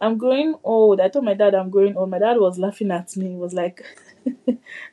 I'm 0.00 0.18
growing 0.18 0.54
old. 0.62 1.00
I 1.00 1.08
told 1.08 1.24
my 1.24 1.34
dad 1.34 1.54
I'm 1.54 1.70
growing 1.70 1.96
old. 1.96 2.10
My 2.10 2.18
dad 2.18 2.38
was 2.38 2.58
laughing 2.58 2.90
at 2.90 3.16
me. 3.16 3.30
He 3.30 3.36
was 3.36 3.54
like, 3.54 3.84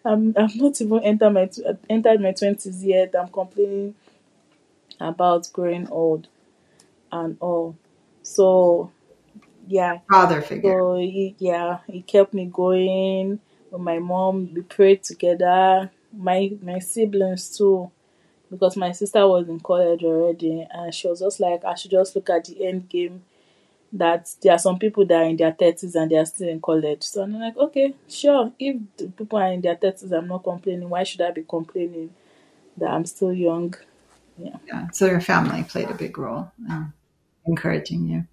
I'm 0.06 0.34
I'm 0.38 0.50
not 0.56 0.80
even 0.82 1.00
entered 1.04 1.32
my 1.32 1.50
entered 1.90 2.22
my 2.22 2.32
twenties 2.32 2.84
yet. 2.84 3.16
I'm 3.20 3.30
complaining 3.30 3.96
about 5.00 5.50
growing 5.52 5.88
old 5.90 6.28
and 7.12 7.38
all. 7.40 7.76
So 8.24 8.92
yeah. 9.68 10.00
Father 10.10 10.42
figure. 10.42 10.72
So 10.72 10.98
he, 10.98 11.36
yeah, 11.40 11.80
he 11.88 12.02
kept 12.02 12.34
me 12.34 12.46
going 12.46 13.40
with 13.72 13.82
my 13.82 14.00
mom. 14.00 14.54
We 14.54 14.62
prayed 14.62 15.04
together. 15.04 15.92
My 16.14 16.52
my 16.62 16.80
siblings 16.80 17.58
too, 17.58 17.90
because 18.50 18.76
my 18.76 18.92
sister 18.92 19.26
was 19.28 19.48
in 19.48 19.60
college 19.62 20.04
already, 20.04 20.68
and 20.70 20.94
she 20.94 21.08
was 21.08 21.22
just 21.22 21.40
like, 21.40 21.64
I 21.64 21.76
should 21.76 21.92
just 21.92 22.16
look 22.16 22.30
at 22.30 22.46
the 22.46 22.66
end 22.66 22.90
game. 22.90 23.24
That 23.94 24.34
there 24.42 24.54
are 24.54 24.60
some 24.60 24.80
people 24.80 25.06
that 25.06 25.22
are 25.22 25.26
in 25.26 25.36
their 25.36 25.52
thirties 25.52 25.96
and 25.96 26.10
they 26.10 26.16
are 26.18 26.26
still 26.26 26.48
in 26.48 26.62
college. 26.62 27.04
So 27.04 27.24
I'm 27.24 27.38
like, 27.38 27.58
okay, 27.58 27.94
sure. 28.08 28.52
If 28.58 28.78
the 28.98 29.08
people 29.08 29.38
are 29.38 29.52
in 29.52 29.62
their 29.62 29.76
thirties, 29.76 30.12
I'm 30.12 30.28
not 30.28 30.44
complaining. 30.44 30.90
Why 30.90 31.04
should 31.04 31.22
I 31.22 31.32
be 31.32 31.44
complaining 31.44 32.12
that 32.78 32.90
I'm 32.90 33.06
still 33.06 33.34
young? 33.34 33.76
Yeah. 34.38 34.56
Yeah. 34.66 34.88
So 34.94 35.08
your 35.08 35.22
family 35.22 35.64
played 35.64 35.90
a 35.90 35.94
big 35.94 36.18
role 36.18 36.52
in 36.68 36.94
encouraging 37.46 38.08
you. 38.08 38.26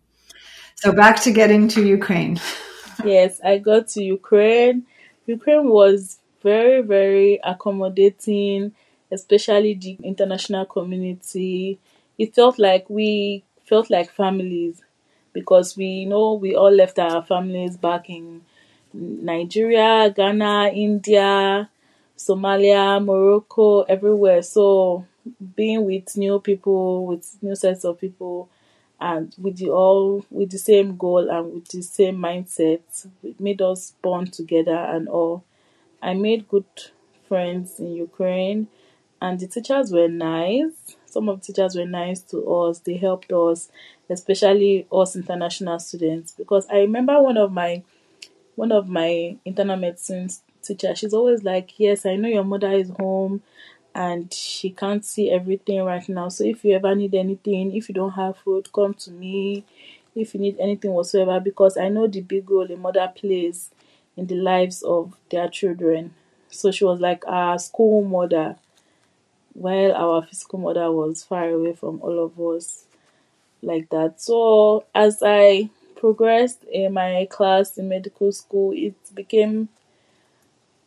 So 0.77 0.93
back 0.93 1.21
to 1.23 1.33
getting 1.33 1.67
to 1.69 1.85
Ukraine. 1.85 2.39
yes, 3.05 3.41
I 3.45 3.59
got 3.59 3.89
to 3.89 4.03
Ukraine. 4.03 4.87
Ukraine 5.27 5.69
was 5.69 6.19
very, 6.43 6.83
very 6.83 7.41
accommodating, 7.43 8.73
especially 9.11 9.75
the 9.75 9.99
international 10.03 10.67
community. 10.67 11.79
It 12.17 12.35
felt 12.35 12.59
like 12.59 12.89
we 12.89 13.45
felt 13.65 13.91
like 13.91 14.11
families 14.11 14.81
because 15.33 15.77
we 15.77 16.05
know 16.05 16.35
we 16.35 16.55
all 16.55 16.71
left 16.71 16.99
our 16.99 17.23
families 17.25 17.77
back 17.77 18.09
in 18.11 18.43
Nigeria, 18.93 20.11
Ghana, 20.15 20.71
India, 20.75 21.69
Somalia, 22.17 23.05
Morocco, 23.05 23.83
everywhere. 23.83 24.43
So 24.43 25.05
being 25.57 25.85
with 25.85 26.17
new 26.17 26.41
people, 26.41 27.07
with 27.07 27.37
new 27.43 27.55
sets 27.55 27.85
of 27.85 28.01
people, 28.01 28.49
and 29.01 29.35
with 29.41 29.59
the 29.59 29.71
all 29.71 30.25
with 30.31 30.51
the 30.51 30.59
same 30.59 30.97
goal 30.97 31.29
and 31.31 31.55
with 31.55 31.69
the 31.69 31.83
same 31.83 32.17
mindset, 32.19 32.81
it 33.23 33.39
made 33.41 33.63
us 33.63 33.95
bond 34.03 34.33
together 34.33 34.75
and 34.75 35.09
all. 35.09 35.45
I 36.03 36.15
made 36.15 36.49
good 36.49 36.65
friends 37.29 37.79
in 37.79 37.93
Ukraine, 37.95 38.69
and 39.21 39.39
the 39.39 39.47
teachers 39.47 39.93
were 39.93 40.09
nice. 40.09 40.97
Some 41.11 41.29
of 41.29 41.41
the 41.41 41.47
teachers 41.53 41.77
were 41.77 41.87
nice 41.87 42.21
to 42.23 42.39
us. 42.53 42.81
They 42.81 42.97
helped 42.97 43.33
us, 43.33 43.71
especially 44.11 44.87
us 44.93 45.17
international 45.17 45.79
students, 45.81 46.33
because 46.33 46.67
I 46.71 46.79
remember 46.79 47.21
one 47.23 47.37
of 47.37 47.53
my 47.53 47.83
one 48.57 48.73
of 48.73 48.89
my 48.89 49.37
internal 49.45 49.77
medicine 49.77 50.29
teachers. 50.63 50.99
She's 50.99 51.15
always 51.15 51.45
like, 51.45 51.79
"Yes, 51.79 52.05
I 52.07 52.17
know 52.17 52.29
your 52.29 52.45
mother 52.45 52.73
is 52.73 52.91
home." 52.91 53.43
and 53.95 54.33
she 54.33 54.71
can't 54.71 55.05
see 55.05 55.31
everything 55.31 55.83
right 55.83 56.09
now. 56.09 56.29
So 56.29 56.45
if 56.45 56.65
you 56.65 56.75
ever 56.75 56.95
need 56.95 57.15
anything, 57.15 57.75
if 57.75 57.89
you 57.89 57.95
don't 57.95 58.13
have 58.13 58.37
food, 58.37 58.73
come 58.73 58.95
to 58.95 59.11
me. 59.11 59.65
If 60.15 60.35
you 60.35 60.41
need 60.41 60.59
anything 60.61 60.93
whatsoever, 60.93 61.41
because 61.41 61.77
I 61.77 61.89
know 61.89 62.07
the 62.07 62.21
big 62.21 62.49
role 62.51 62.71
a 62.71 62.77
mother 62.77 63.11
plays 63.15 63.71
in 64.17 64.27
the 64.27 64.37
lives 64.37 64.83
of 64.83 65.17
their 65.31 65.49
children. 65.49 66.15
So 66.51 66.71
she 66.71 66.85
was 66.85 67.01
like 67.01 67.25
our 67.27 67.59
school 67.59 68.05
mother, 68.05 68.57
while 69.59 69.93
our 69.93 70.23
physical 70.23 70.59
mother 70.59 70.91
was 70.93 71.25
far 71.25 71.49
away 71.51 71.73
from 71.75 72.01
all 72.03 72.25
of 72.25 72.39
us, 72.41 72.85
like 73.63 73.89
that. 73.91 74.21
So 74.21 74.85
as 74.95 75.23
I 75.25 75.71
progressed 75.97 76.65
in 76.65 76.93
my 76.93 77.27
class 77.31 77.77
in 77.77 77.89
medical 77.89 78.31
school, 78.33 78.73
it 78.73 78.95
became 79.15 79.69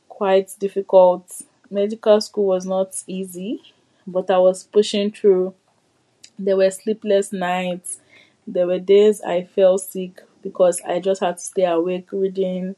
quite 0.07 0.55
difficult 0.59 1.43
medical 1.71 2.19
school 2.21 2.45
was 2.45 2.65
not 2.65 3.01
easy, 3.07 3.61
but 4.05 4.29
I 4.29 4.37
was 4.37 4.63
pushing 4.63 5.11
through. 5.11 5.55
There 6.37 6.57
were 6.57 6.69
sleepless 6.69 7.31
nights. 7.31 7.99
There 8.45 8.67
were 8.67 8.79
days 8.79 9.21
I 9.21 9.43
fell 9.43 9.77
sick 9.77 10.21
because 10.43 10.81
I 10.81 10.99
just 10.99 11.21
had 11.21 11.37
to 11.37 11.43
stay 11.43 11.65
awake 11.65 12.09
reading 12.11 12.75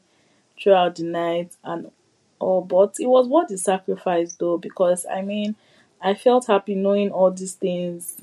throughout 0.60 0.96
the 0.96 1.04
night 1.04 1.56
and 1.64 1.90
all. 2.38 2.62
But 2.62 2.94
it 3.00 3.06
was 3.06 3.26
worth 3.26 3.48
the 3.48 3.58
sacrifice 3.58 4.34
though, 4.34 4.58
because 4.58 5.04
I 5.10 5.22
mean, 5.22 5.56
I 6.04 6.14
felt 6.14 6.46
happy 6.46 6.76
knowing 6.76 7.10
all 7.10 7.32
these 7.32 7.54
things 7.54 8.16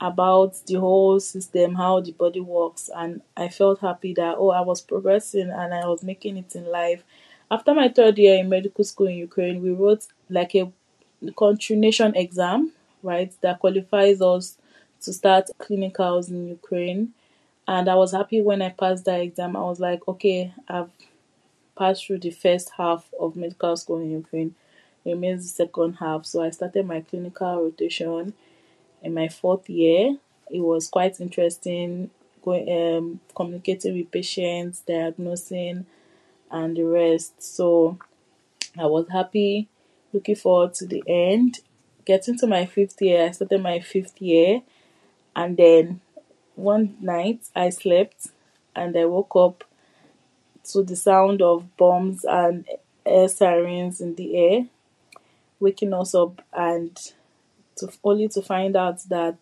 about 0.00 0.54
the 0.66 0.74
whole 0.74 1.18
system, 1.18 1.74
how 1.74 2.00
the 2.00 2.12
body 2.12 2.40
works, 2.40 2.90
and 2.94 3.22
I 3.36 3.48
felt 3.48 3.80
happy 3.80 4.14
that 4.14 4.36
oh, 4.38 4.50
I 4.50 4.60
was 4.60 4.80
progressing 4.80 5.50
and 5.50 5.74
I 5.74 5.86
was 5.88 6.04
making 6.04 6.36
it 6.36 6.54
in 6.54 6.66
life 6.70 7.02
after 7.50 7.74
my 7.74 7.88
third 7.88 8.18
year 8.18 8.36
in 8.36 8.48
medical 8.48 8.84
school 8.84 9.06
in 9.06 9.16
Ukraine, 9.16 9.62
we 9.62 9.70
wrote 9.70 10.06
like 10.28 10.54
a 10.54 10.72
continuation 11.36 12.14
exam, 12.16 12.72
right, 13.02 13.32
that 13.42 13.60
qualifies 13.60 14.20
us 14.20 14.58
to 15.02 15.12
start 15.12 15.50
clinicals 15.60 16.30
in 16.30 16.48
Ukraine. 16.48 17.12
And 17.68 17.88
I 17.88 17.94
was 17.94 18.12
happy 18.12 18.42
when 18.42 18.60
I 18.60 18.70
passed 18.70 19.04
that 19.04 19.20
exam. 19.20 19.56
I 19.56 19.60
was 19.60 19.80
like, 19.80 20.06
okay, 20.08 20.52
I've 20.68 20.90
passed 21.76 22.06
through 22.06 22.18
the 22.18 22.30
first 22.30 22.72
half 22.76 23.08
of 23.20 23.36
medical 23.36 23.76
school 23.76 23.98
in 23.98 24.10
Ukraine. 24.10 24.54
Remains 25.04 25.42
the 25.42 25.64
second 25.64 25.94
half. 25.94 26.26
So 26.26 26.42
I 26.42 26.50
started 26.50 26.86
my 26.86 27.00
clinical 27.02 27.62
rotation 27.62 28.34
in 29.02 29.14
my 29.14 29.28
fourth 29.28 29.68
year. 29.68 30.16
It 30.50 30.60
was 30.60 30.88
quite 30.88 31.20
interesting 31.20 32.10
going 32.42 32.68
um, 32.96 33.20
communicating 33.34 33.96
with 33.96 34.10
patients, 34.10 34.80
diagnosing 34.80 35.86
and 36.50 36.76
the 36.76 36.84
rest. 36.84 37.42
So 37.42 37.98
I 38.78 38.86
was 38.86 39.08
happy, 39.10 39.68
looking 40.12 40.36
forward 40.36 40.74
to 40.74 40.86
the 40.86 41.02
end. 41.06 41.60
Getting 42.04 42.36
to 42.38 42.46
my 42.46 42.66
fifth 42.66 43.00
year, 43.00 43.26
I 43.26 43.30
started 43.30 43.62
my 43.62 43.80
fifth 43.80 44.20
year, 44.20 44.60
and 45.34 45.56
then 45.56 46.00
one 46.54 46.96
night 47.00 47.48
I 47.56 47.70
slept 47.70 48.26
and 48.76 48.94
I 48.96 49.06
woke 49.06 49.34
up 49.36 49.64
to 50.72 50.82
the 50.82 50.96
sound 50.96 51.40
of 51.40 51.76
bombs 51.78 52.24
and 52.24 52.66
air 53.06 53.28
sirens 53.28 54.02
in 54.02 54.16
the 54.16 54.36
air, 54.36 54.66
waking 55.64 55.92
us 55.94 56.14
up 56.14 56.34
and 56.52 56.92
to 57.76 57.90
only 58.04 58.28
to 58.28 58.42
find 58.42 58.76
out 58.76 59.00
that 59.08 59.36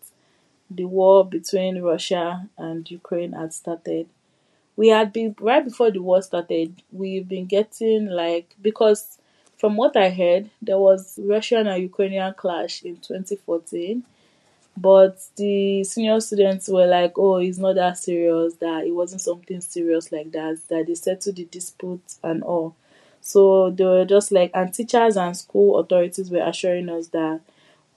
the 0.69 0.85
war 0.85 1.25
between 1.25 1.81
Russia 1.81 2.49
and 2.57 2.89
Ukraine 2.89 3.33
had 3.33 3.53
started. 3.53 4.07
We 4.75 4.87
had 4.89 5.13
been 5.13 5.35
right 5.39 5.63
before 5.63 5.91
the 5.91 6.01
war 6.01 6.21
started 6.21 6.81
we've 6.91 7.27
been 7.27 7.45
getting 7.45 8.07
like 8.07 8.55
because 8.61 9.17
from 9.61 9.77
what 9.77 9.95
i 9.95 10.09
heard 10.09 10.49
there 10.61 10.79
was 10.79 11.19
russian 11.33 11.67
and 11.67 11.81
ukrainian 11.83 12.33
clash 12.33 12.83
in 12.83 12.97
2014 12.97 14.03
but 14.75 15.15
the 15.37 15.83
senior 15.83 16.19
students 16.19 16.67
were 16.67 16.87
like 16.87 17.13
oh 17.17 17.37
it's 17.37 17.59
not 17.59 17.75
that 17.75 17.97
serious 17.97 18.55
that 18.55 18.85
it 18.85 18.91
wasn't 18.91 19.21
something 19.21 19.61
serious 19.61 20.11
like 20.11 20.31
that 20.31 20.57
that 20.69 20.87
they 20.87 20.95
settled 20.95 21.35
the 21.35 21.45
dispute 21.45 22.15
and 22.23 22.43
all 22.43 22.75
so 23.23 23.71
they 23.71 23.85
were 23.85 24.05
just 24.05 24.31
like 24.33 24.51
and 24.55 24.73
teachers 24.73 25.17
and 25.17 25.37
school 25.37 25.79
authorities 25.79 26.31
were 26.31 26.43
assuring 26.47 26.89
us 26.89 27.07
that 27.09 27.41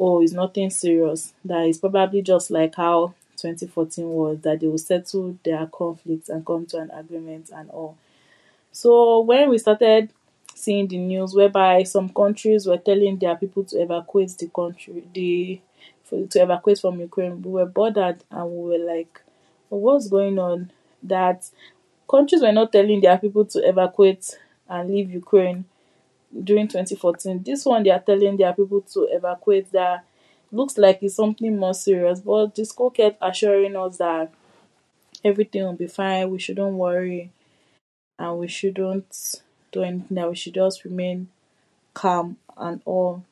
oh 0.00 0.23
it's 0.23 0.33
nothing 0.33 0.71
serious 0.71 1.35
that 1.45 1.66
it's 1.66 1.78
probably 1.78 2.23
just 2.23 2.50
like 2.50 2.75
how 2.76 3.14
2014 3.37 4.09
was 4.09 4.40
that 4.40 4.61
they 4.61 4.68
will 4.68 4.78
settle 4.78 5.38
their 5.45 5.66
conflicts 5.68 6.30
and 6.30 6.47
come 6.47 6.66
to 6.66 6.78
an 6.78 6.90
agreement 6.92 7.50
and 7.54 7.71
all. 7.71 7.97
So 8.73 9.21
when 9.21 9.50
we 9.50 9.59
started 9.59 10.11
seeing 10.54 10.88
the 10.88 10.99
news 10.99 11.35
whereby 11.35 11.83
some 11.85 12.09
countries 12.11 12.66
were 12.66 12.78
telling 12.78 13.18
their 13.18 13.37
people 13.37 13.64
to 13.64 13.80
evacuate 13.83 14.37
the 14.38 14.49
country, 14.49 15.04
the 15.14 15.61
to 16.11 16.40
evacuate 16.40 16.78
from 16.78 17.00
Ukraine, 17.00 17.42
we 17.42 17.50
were 17.50 17.66
bothered 17.66 18.23
and 18.30 18.50
we 18.50 18.78
were 18.78 18.85
like, 18.85 19.21
what's 19.71 20.09
going 20.09 20.38
on? 20.38 20.71
That 21.02 21.50
countries 22.11 22.42
were 22.42 22.52
not 22.52 22.73
telling 22.73 23.00
their 23.00 23.18
people 23.18 23.45
to 23.47 23.59
evacuate 23.68 24.38
and 24.68 24.90
leave 24.90 25.11
Ukraine 25.11 25.64
during 26.44 26.68
2014. 26.68 27.42
This 27.42 27.64
one, 27.66 27.82
they 27.82 27.90
are 27.90 28.00
telling 28.00 28.37
their 28.37 28.52
people 28.52 28.82
to 28.94 29.08
evacuate. 29.11 29.73
That 29.73 30.04
looks 30.52 30.78
like 30.78 31.00
it's 31.02 31.16
something 31.16 31.56
more 31.58 31.75
serious. 31.75 32.20
But 32.20 32.54
the 32.54 32.64
school 32.64 32.90
kept 32.90 33.18
assuring 33.23 33.76
us 33.76 33.99
that 33.99 34.32
everything 35.25 35.64
will 35.64 35.75
be 35.75 35.87
fine, 35.87 36.30
we 36.30 36.38
shouldn't 36.38 36.75
worry, 36.75 37.30
and 38.18 38.38
we 38.38 38.49
shouldn't 38.49 39.42
do 39.73 39.82
anything, 39.82 40.16
that 40.16 40.28
we 40.28 40.37
should 40.37 40.54
just 40.54 40.85
remain 40.85 41.28
calm 41.94 42.38
and 42.56 42.82
all. 42.85 43.25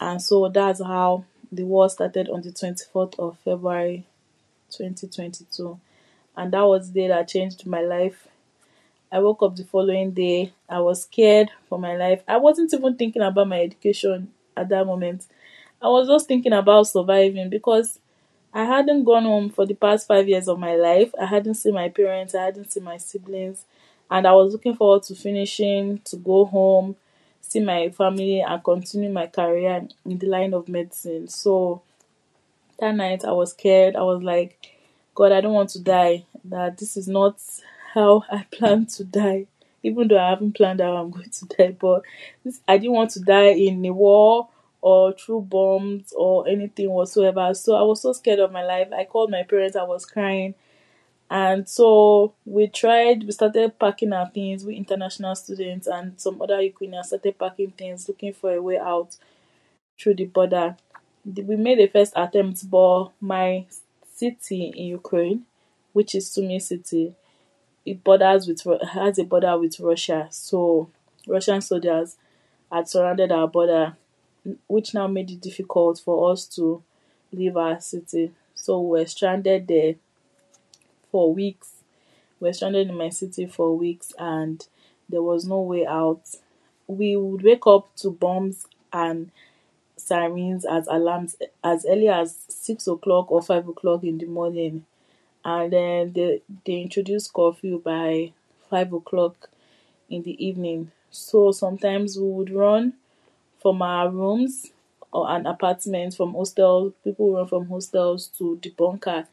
And 0.00 0.22
so 0.22 0.48
that's 0.48 0.82
how 0.82 1.24
the 1.52 1.64
war 1.64 1.88
started 1.88 2.28
on 2.28 2.42
the 2.42 2.52
24th 2.52 3.18
of 3.18 3.38
February 3.40 4.06
2022. 4.70 5.80
And 6.36 6.52
that 6.52 6.62
was 6.62 6.92
the 6.92 7.02
day 7.02 7.08
that 7.08 7.28
changed 7.28 7.66
my 7.66 7.80
life. 7.82 8.27
I 9.10 9.20
woke 9.20 9.42
up 9.42 9.56
the 9.56 9.64
following 9.64 10.12
day. 10.12 10.52
I 10.68 10.80
was 10.80 11.02
scared 11.02 11.50
for 11.68 11.78
my 11.78 11.96
life. 11.96 12.22
I 12.28 12.36
wasn't 12.36 12.72
even 12.74 12.96
thinking 12.96 13.22
about 13.22 13.48
my 13.48 13.60
education 13.60 14.32
at 14.56 14.68
that 14.68 14.86
moment. 14.86 15.26
I 15.80 15.88
was 15.88 16.08
just 16.08 16.26
thinking 16.28 16.52
about 16.52 16.88
surviving 16.88 17.48
because 17.48 17.98
I 18.52 18.64
hadn't 18.64 19.04
gone 19.04 19.24
home 19.24 19.50
for 19.50 19.64
the 19.66 19.74
past 19.74 20.08
five 20.08 20.28
years 20.28 20.48
of 20.48 20.58
my 20.58 20.74
life. 20.74 21.12
I 21.20 21.26
hadn't 21.26 21.54
seen 21.54 21.74
my 21.74 21.88
parents, 21.88 22.34
I 22.34 22.46
hadn't 22.46 22.72
seen 22.72 22.84
my 22.84 22.96
siblings, 22.96 23.64
and 24.10 24.26
I 24.26 24.32
was 24.32 24.52
looking 24.52 24.74
forward 24.74 25.04
to 25.04 25.14
finishing, 25.14 26.00
to 26.04 26.16
go 26.16 26.44
home, 26.44 26.96
see 27.40 27.60
my 27.60 27.90
family, 27.90 28.40
and 28.40 28.64
continue 28.64 29.10
my 29.10 29.26
career 29.26 29.86
in 30.04 30.18
the 30.18 30.26
line 30.26 30.54
of 30.54 30.68
medicine. 30.68 31.28
So 31.28 31.82
that 32.78 32.94
night 32.94 33.24
I 33.24 33.32
was 33.32 33.50
scared. 33.50 33.96
I 33.96 34.02
was 34.02 34.22
like, 34.22 34.58
God, 35.14 35.32
I 35.32 35.40
don't 35.40 35.54
want 35.54 35.70
to 35.70 35.80
die. 35.80 36.24
That 36.44 36.78
this 36.78 36.96
is 36.96 37.08
not 37.08 37.40
how 37.98 38.24
I 38.30 38.44
plan 38.50 38.86
to 38.86 39.04
die. 39.04 39.46
Even 39.82 40.08
though 40.08 40.18
I 40.18 40.30
haven't 40.30 40.56
planned 40.56 40.80
how 40.80 40.96
I'm 40.96 41.10
going 41.10 41.30
to 41.30 41.44
die, 41.46 41.76
but 41.78 42.02
this, 42.44 42.60
I 42.66 42.78
didn't 42.78 42.96
want 42.96 43.10
to 43.12 43.20
die 43.20 43.50
in 43.50 43.84
a 43.84 43.92
war 43.92 44.48
or 44.80 45.12
through 45.12 45.42
bombs 45.42 46.12
or 46.16 46.48
anything 46.48 46.90
whatsoever. 46.90 47.52
So 47.54 47.74
I 47.74 47.82
was 47.82 48.02
so 48.02 48.12
scared 48.12 48.38
of 48.38 48.52
my 48.52 48.64
life. 48.64 48.88
I 48.92 49.04
called 49.04 49.30
my 49.30 49.42
parents, 49.42 49.76
I 49.76 49.84
was 49.84 50.04
crying. 50.04 50.54
And 51.30 51.68
so 51.68 52.32
we 52.44 52.68
tried, 52.68 53.24
we 53.24 53.32
started 53.32 53.78
packing 53.78 54.12
our 54.12 54.28
things, 54.30 54.64
we 54.64 54.76
international 54.76 55.34
students 55.34 55.86
and 55.86 56.18
some 56.18 56.40
other 56.40 56.60
Ukrainians 56.60 57.08
started 57.08 57.38
packing 57.38 57.72
things, 57.72 58.08
looking 58.08 58.32
for 58.32 58.54
a 58.54 58.62
way 58.62 58.78
out 58.78 59.16
through 60.00 60.14
the 60.14 60.24
border. 60.24 60.76
We 61.24 61.56
made 61.56 61.80
a 61.80 61.88
first 61.88 62.14
attempt, 62.16 62.68
but 62.70 63.10
my 63.20 63.66
city 64.14 64.72
in 64.74 64.86
Ukraine, 64.86 65.42
which 65.92 66.14
is 66.14 66.30
Sumy 66.30 66.60
city, 66.60 67.14
it 67.90 68.04
borders 68.04 68.46
with 68.46 68.62
has 68.92 69.18
a 69.18 69.24
border 69.24 69.58
with 69.58 69.78
Russia. 69.80 70.28
So 70.30 70.90
Russian 71.26 71.60
soldiers 71.60 72.16
had 72.70 72.88
surrounded 72.88 73.32
our 73.32 73.48
border 73.48 73.96
which 74.68 74.94
now 74.94 75.06
made 75.06 75.30
it 75.30 75.40
difficult 75.40 76.00
for 76.04 76.30
us 76.32 76.46
to 76.46 76.82
leave 77.32 77.56
our 77.56 77.80
city. 77.80 78.32
So 78.54 78.80
we 78.80 79.00
were 79.00 79.06
stranded 79.06 79.68
there 79.68 79.94
for 81.10 81.32
weeks. 81.32 81.82
We 82.40 82.48
were 82.48 82.52
stranded 82.52 82.88
in 82.88 82.96
my 82.96 83.10
city 83.10 83.46
for 83.46 83.76
weeks 83.76 84.12
and 84.18 84.66
there 85.08 85.22
was 85.22 85.46
no 85.46 85.60
way 85.60 85.86
out. 85.86 86.22
We 86.86 87.16
would 87.16 87.42
wake 87.42 87.66
up 87.66 87.94
to 87.96 88.10
bombs 88.10 88.66
and 88.92 89.30
sirens 89.96 90.64
as 90.64 90.88
alarms 90.88 91.36
as 91.64 91.86
early 91.88 92.08
as 92.08 92.38
six 92.48 92.86
o'clock 92.88 93.32
or 93.32 93.42
five 93.42 93.68
o'clock 93.68 94.04
in 94.04 94.18
the 94.18 94.26
morning. 94.26 94.84
And 95.52 95.72
then 95.72 96.12
they, 96.16 96.42
they 96.66 96.76
introduced 96.86 97.32
curfew 97.32 97.76
by 97.92 98.32
five 98.70 98.92
o'clock 98.92 99.50
in 100.10 100.22
the 100.22 100.36
evening. 100.44 100.92
So 101.10 101.52
sometimes 101.52 102.18
we 102.18 102.28
would 102.36 102.50
run 102.50 102.94
from 103.62 103.82
our 103.82 104.08
rooms 104.10 104.54
or 105.12 105.30
an 105.30 105.46
apartment 105.46 106.14
from 106.14 106.34
hostel. 106.34 106.92
People 107.04 107.34
run 107.34 107.46
from 107.48 107.68
hostels 107.68 108.28
to 108.38 108.58
the 108.62 108.70
bunker 108.70 109.26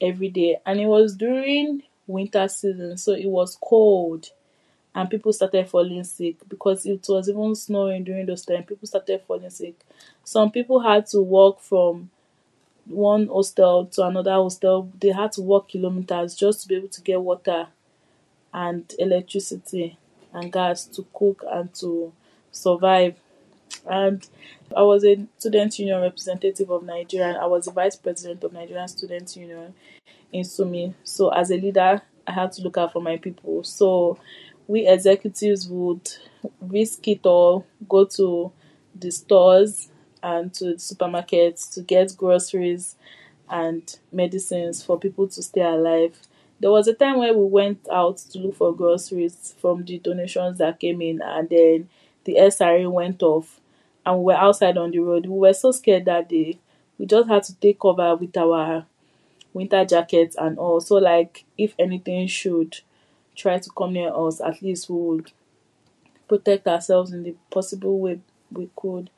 every 0.00 0.28
day, 0.30 0.58
and 0.66 0.80
it 0.80 0.86
was 0.86 1.16
during 1.16 1.82
winter 2.06 2.48
season, 2.48 2.96
so 2.98 3.12
it 3.12 3.26
was 3.28 3.58
cold, 3.62 4.30
and 4.94 5.10
people 5.10 5.32
started 5.32 5.68
falling 5.68 6.04
sick 6.04 6.36
because 6.48 6.86
it 6.86 7.04
was 7.08 7.28
even 7.28 7.54
snowing 7.54 8.04
during 8.04 8.26
those 8.26 8.44
time. 8.46 8.64
People 8.64 8.86
started 8.88 9.22
falling 9.26 9.50
sick. 9.50 9.74
Some 10.24 10.50
people 10.50 10.80
had 10.80 11.06
to 11.08 11.20
walk 11.20 11.60
from 11.60 12.10
one 12.86 13.26
hostel 13.28 13.86
to 13.86 14.06
another 14.06 14.32
hostel. 14.32 14.90
They 15.00 15.10
had 15.10 15.32
to 15.32 15.42
walk 15.42 15.68
kilometers 15.68 16.34
just 16.34 16.62
to 16.62 16.68
be 16.68 16.76
able 16.76 16.88
to 16.88 17.00
get 17.00 17.20
water 17.20 17.68
and 18.52 18.92
electricity 18.98 19.98
and 20.32 20.52
gas 20.52 20.84
to 20.86 21.06
cook 21.12 21.44
and 21.50 21.72
to 21.74 22.12
survive 22.52 23.16
and 23.88 24.26
I 24.76 24.82
was 24.82 25.04
a 25.04 25.26
student 25.38 25.78
union 25.78 26.00
representative 26.00 26.70
of 26.70 26.82
Nigeria. 26.82 27.28
And 27.28 27.36
I 27.36 27.46
was 27.46 27.66
the 27.66 27.72
vice 27.72 27.96
president 27.96 28.42
of 28.44 28.52
Nigerian 28.52 28.88
Student 28.88 29.34
Union 29.36 29.74
in 30.32 30.44
Sumy. 30.44 30.94
So 31.04 31.28
as 31.30 31.50
a 31.50 31.56
leader, 31.56 32.02
I 32.26 32.32
had 32.32 32.52
to 32.52 32.62
look 32.62 32.76
out 32.76 32.92
for 32.92 33.00
my 33.00 33.16
people. 33.16 33.62
So 33.64 34.18
we 34.66 34.86
executives 34.86 35.68
would 35.68 36.10
risk 36.60 37.06
it 37.08 37.24
all, 37.24 37.64
go 37.88 38.04
to 38.04 38.52
the 38.94 39.10
stores 39.10 39.88
and 40.22 40.52
to 40.54 40.74
supermarkets 40.74 41.72
to 41.74 41.82
get 41.82 42.16
groceries 42.16 42.96
and 43.48 43.98
medicines 44.12 44.82
for 44.84 44.98
people 44.98 45.28
to 45.28 45.42
stay 45.42 45.62
alive. 45.62 46.18
There 46.60 46.70
was 46.70 46.88
a 46.88 46.94
time 46.94 47.18
where 47.18 47.34
we 47.34 47.44
went 47.44 47.86
out 47.92 48.18
to 48.18 48.38
look 48.38 48.56
for 48.56 48.74
groceries 48.74 49.54
from 49.60 49.84
the 49.84 49.98
donations 49.98 50.58
that 50.58 50.80
came 50.80 51.02
in, 51.02 51.20
and 51.22 51.48
then 51.48 51.88
the 52.24 52.38
SRA 52.38 52.90
went 52.90 53.22
off 53.22 53.60
and 54.04 54.18
we 54.18 54.24
were 54.26 54.34
outside 54.38 54.78
on 54.78 54.90
the 54.90 54.98
road. 55.00 55.26
We 55.26 55.38
were 55.38 55.52
so 55.52 55.72
scared 55.72 56.06
that 56.06 56.28
day. 56.28 56.58
We 56.98 57.06
just 57.06 57.28
had 57.28 57.42
to 57.44 57.54
take 57.56 57.80
cover 57.80 58.16
with 58.16 58.36
our 58.36 58.86
winter 59.52 59.84
jackets 59.84 60.36
and 60.38 60.58
all. 60.58 60.80
So 60.80 60.96
like 60.96 61.44
if 61.58 61.74
anything 61.78 62.26
should 62.28 62.80
try 63.36 63.58
to 63.58 63.70
come 63.76 63.94
near 63.94 64.12
us, 64.14 64.40
at 64.40 64.62
least 64.62 64.88
we 64.90 64.96
would 64.96 65.32
protect 66.28 66.66
ourselves 66.66 67.12
in 67.12 67.22
the 67.22 67.34
possible 67.50 67.98
way 68.00 68.20
we 68.52 68.70
could. 68.76 69.10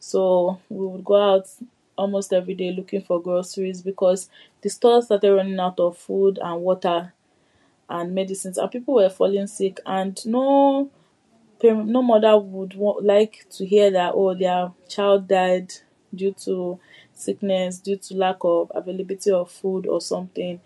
So 0.00 0.60
we 0.68 0.86
would 0.86 1.04
go 1.04 1.16
out 1.34 1.48
almost 1.96 2.32
every 2.32 2.54
day 2.54 2.72
looking 2.72 3.02
for 3.02 3.20
groceries 3.22 3.82
because 3.82 4.30
the 4.62 4.70
stores 4.70 5.06
started 5.06 5.32
running 5.34 5.58
out 5.58 5.80
of 5.80 5.96
food 5.98 6.38
and 6.42 6.62
water 6.62 7.12
and 7.88 8.14
medicines 8.14 8.58
and 8.58 8.70
people 8.70 8.94
were 8.94 9.10
falling 9.10 9.46
sick 9.46 9.80
and 9.86 10.24
no 10.26 10.90
no 11.62 12.02
mother 12.02 12.38
would 12.38 12.74
want, 12.74 13.04
like 13.04 13.46
to 13.50 13.66
hear 13.66 13.90
that 13.90 14.12
oh 14.14 14.34
their 14.34 14.72
child 14.88 15.28
died 15.28 15.72
due 16.14 16.32
to 16.32 16.78
sickness 17.14 17.78
due 17.78 17.96
to 17.96 18.14
lack 18.16 18.36
of 18.42 18.70
availability 18.74 19.30
of 19.30 19.50
food 19.50 19.86
or 19.86 20.00
something. 20.00 20.60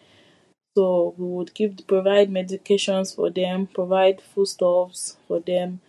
So 0.77 1.14
we 1.16 1.27
would 1.27 1.55
give 1.55 1.87
provide 1.87 2.31
medications 2.31 3.14
for 3.14 3.31
them 3.31 3.66
provide 3.68 4.21
foodstuffs 4.21 5.16
for 5.27 5.40
them 5.40 5.81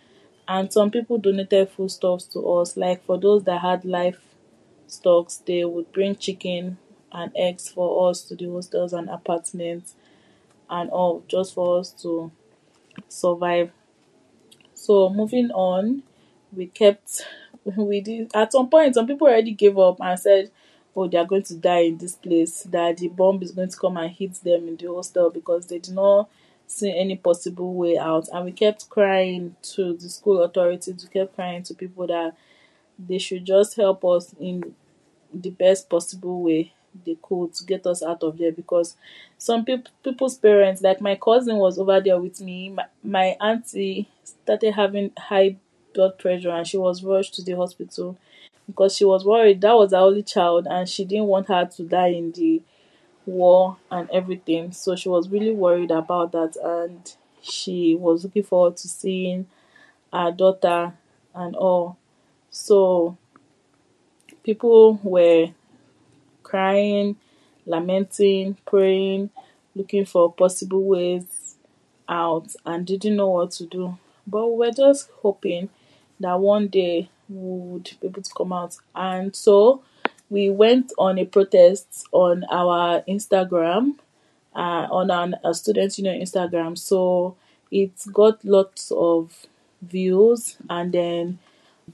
and 0.48 0.72
some 0.72 0.90
people 0.90 1.18
donated 1.18 1.70
foodstuffs 1.70 2.24
to 2.26 2.40
us. 2.40 2.76
Like 2.76 3.04
for 3.04 3.18
those 3.18 3.44
that 3.44 3.60
had 3.60 3.84
life 3.84 4.20
stocks 4.86 5.38
they 5.46 5.64
would 5.64 5.92
bring 5.92 6.16
chicken 6.16 6.78
and 7.12 7.32
eggs 7.36 7.68
for 7.70 8.10
us 8.10 8.22
to 8.22 8.36
the 8.36 8.50
hostels 8.50 8.92
and 8.92 9.08
apartments 9.10 9.94
and 10.70 10.90
all 10.90 11.24
just 11.28 11.54
for 11.54 11.80
us 11.80 11.90
to 12.02 12.32
survive. 13.08 13.72
So 14.74 15.08
moving 15.10 15.50
on, 15.50 16.02
we 16.52 16.66
kept 16.66 17.26
we 17.76 18.00
did 18.00 18.30
at 18.34 18.52
some 18.52 18.68
point 18.68 18.94
some 18.94 19.06
people 19.06 19.26
already 19.26 19.52
gave 19.52 19.78
up 19.78 19.98
and 20.00 20.18
said, 20.18 20.50
Oh, 20.96 21.08
they 21.08 21.18
are 21.18 21.24
going 21.26 21.42
to 21.44 21.56
die 21.56 21.80
in 21.90 21.98
this 21.98 22.14
place, 22.14 22.62
that 22.64 22.98
the 22.98 23.08
bomb 23.08 23.42
is 23.42 23.50
going 23.50 23.68
to 23.68 23.76
come 23.76 23.96
and 23.96 24.12
hit 24.12 24.34
them 24.44 24.68
in 24.68 24.76
the 24.76 24.86
hostel 24.86 25.28
because 25.28 25.66
they 25.66 25.78
did 25.80 25.94
not 25.94 26.28
see 26.66 26.96
any 26.96 27.16
possible 27.16 27.74
way 27.74 27.98
out. 27.98 28.28
And 28.32 28.44
we 28.44 28.52
kept 28.52 28.88
crying 28.88 29.56
to 29.74 29.94
the 29.94 30.08
school 30.08 30.42
authorities, 30.42 31.04
we 31.04 31.20
kept 31.20 31.34
crying 31.34 31.62
to 31.64 31.74
people 31.74 32.06
that 32.08 32.36
they 32.98 33.18
should 33.18 33.44
just 33.44 33.76
help 33.76 34.04
us 34.04 34.34
in 34.40 34.74
the 35.32 35.50
best 35.50 35.88
possible 35.90 36.42
way 36.42 36.72
they 37.04 37.16
could 37.22 37.52
to 37.54 37.64
get 37.64 37.86
us 37.86 38.02
out 38.02 38.22
of 38.22 38.38
there. 38.38 38.52
Because 38.52 38.96
some 39.38 39.64
people 39.64 39.92
people's 40.02 40.36
parents 40.38 40.82
like 40.82 41.00
my 41.00 41.16
cousin 41.16 41.56
was 41.56 41.78
over 41.78 42.00
there 42.00 42.20
with 42.20 42.40
me. 42.40 42.70
My, 42.70 42.86
my 43.02 43.36
auntie 43.40 44.08
started 44.24 44.72
having 44.74 45.12
high 45.18 45.56
blood 45.94 46.18
pressure 46.18 46.50
and 46.50 46.66
she 46.66 46.76
was 46.76 47.04
rushed 47.04 47.34
to 47.34 47.42
the 47.42 47.52
hospital 47.56 48.16
because 48.66 48.96
she 48.96 49.04
was 49.04 49.24
worried. 49.24 49.60
That 49.60 49.74
was 49.74 49.92
her 49.92 49.98
only 49.98 50.22
child 50.22 50.66
and 50.70 50.88
she 50.88 51.04
didn't 51.04 51.26
want 51.26 51.48
her 51.48 51.66
to 51.66 51.82
die 51.84 52.08
in 52.08 52.32
the 52.32 52.62
war 53.26 53.76
and 53.90 54.08
everything 54.10 54.72
so 54.72 54.94
she 54.96 55.08
was 55.08 55.28
really 55.28 55.52
worried 55.52 55.90
about 55.90 56.32
that 56.32 56.56
and 56.62 57.14
she 57.42 57.94
was 57.94 58.24
looking 58.24 58.42
forward 58.42 58.76
to 58.76 58.88
seeing 58.88 59.46
her 60.12 60.32
daughter 60.32 60.94
and 61.34 61.56
all 61.56 61.96
so 62.50 63.16
people 64.42 65.00
were 65.02 65.48
crying, 66.42 67.16
lamenting, 67.66 68.56
praying, 68.66 69.30
looking 69.74 70.04
for 70.04 70.32
possible 70.32 70.84
ways 70.84 71.56
out, 72.08 72.54
and 72.66 72.86
didn't 72.86 73.16
know 73.16 73.28
what 73.30 73.50
to 73.52 73.66
do. 73.66 73.98
But 74.26 74.48
we 74.48 74.56
were 74.66 74.72
just 74.72 75.10
hoping 75.22 75.70
that 76.20 76.38
one 76.40 76.68
day 76.68 77.10
we 77.28 77.36
would 77.38 77.90
be 78.00 78.08
able 78.08 78.22
to 78.22 78.34
come 78.36 78.52
out. 78.52 78.76
And 78.94 79.34
so 79.34 79.82
we 80.30 80.50
went 80.50 80.92
on 80.98 81.18
a 81.18 81.24
protest 81.24 82.06
on 82.12 82.44
our 82.50 83.02
Instagram, 83.02 83.96
uh, 84.54 84.86
on 84.90 85.10
our 85.10 85.54
student 85.54 85.96
union 85.98 86.20
Instagram. 86.20 86.76
So 86.78 87.36
it 87.70 87.92
got 88.12 88.44
lots 88.44 88.90
of 88.90 89.46
views, 89.82 90.56
and 90.68 90.92
then 90.92 91.38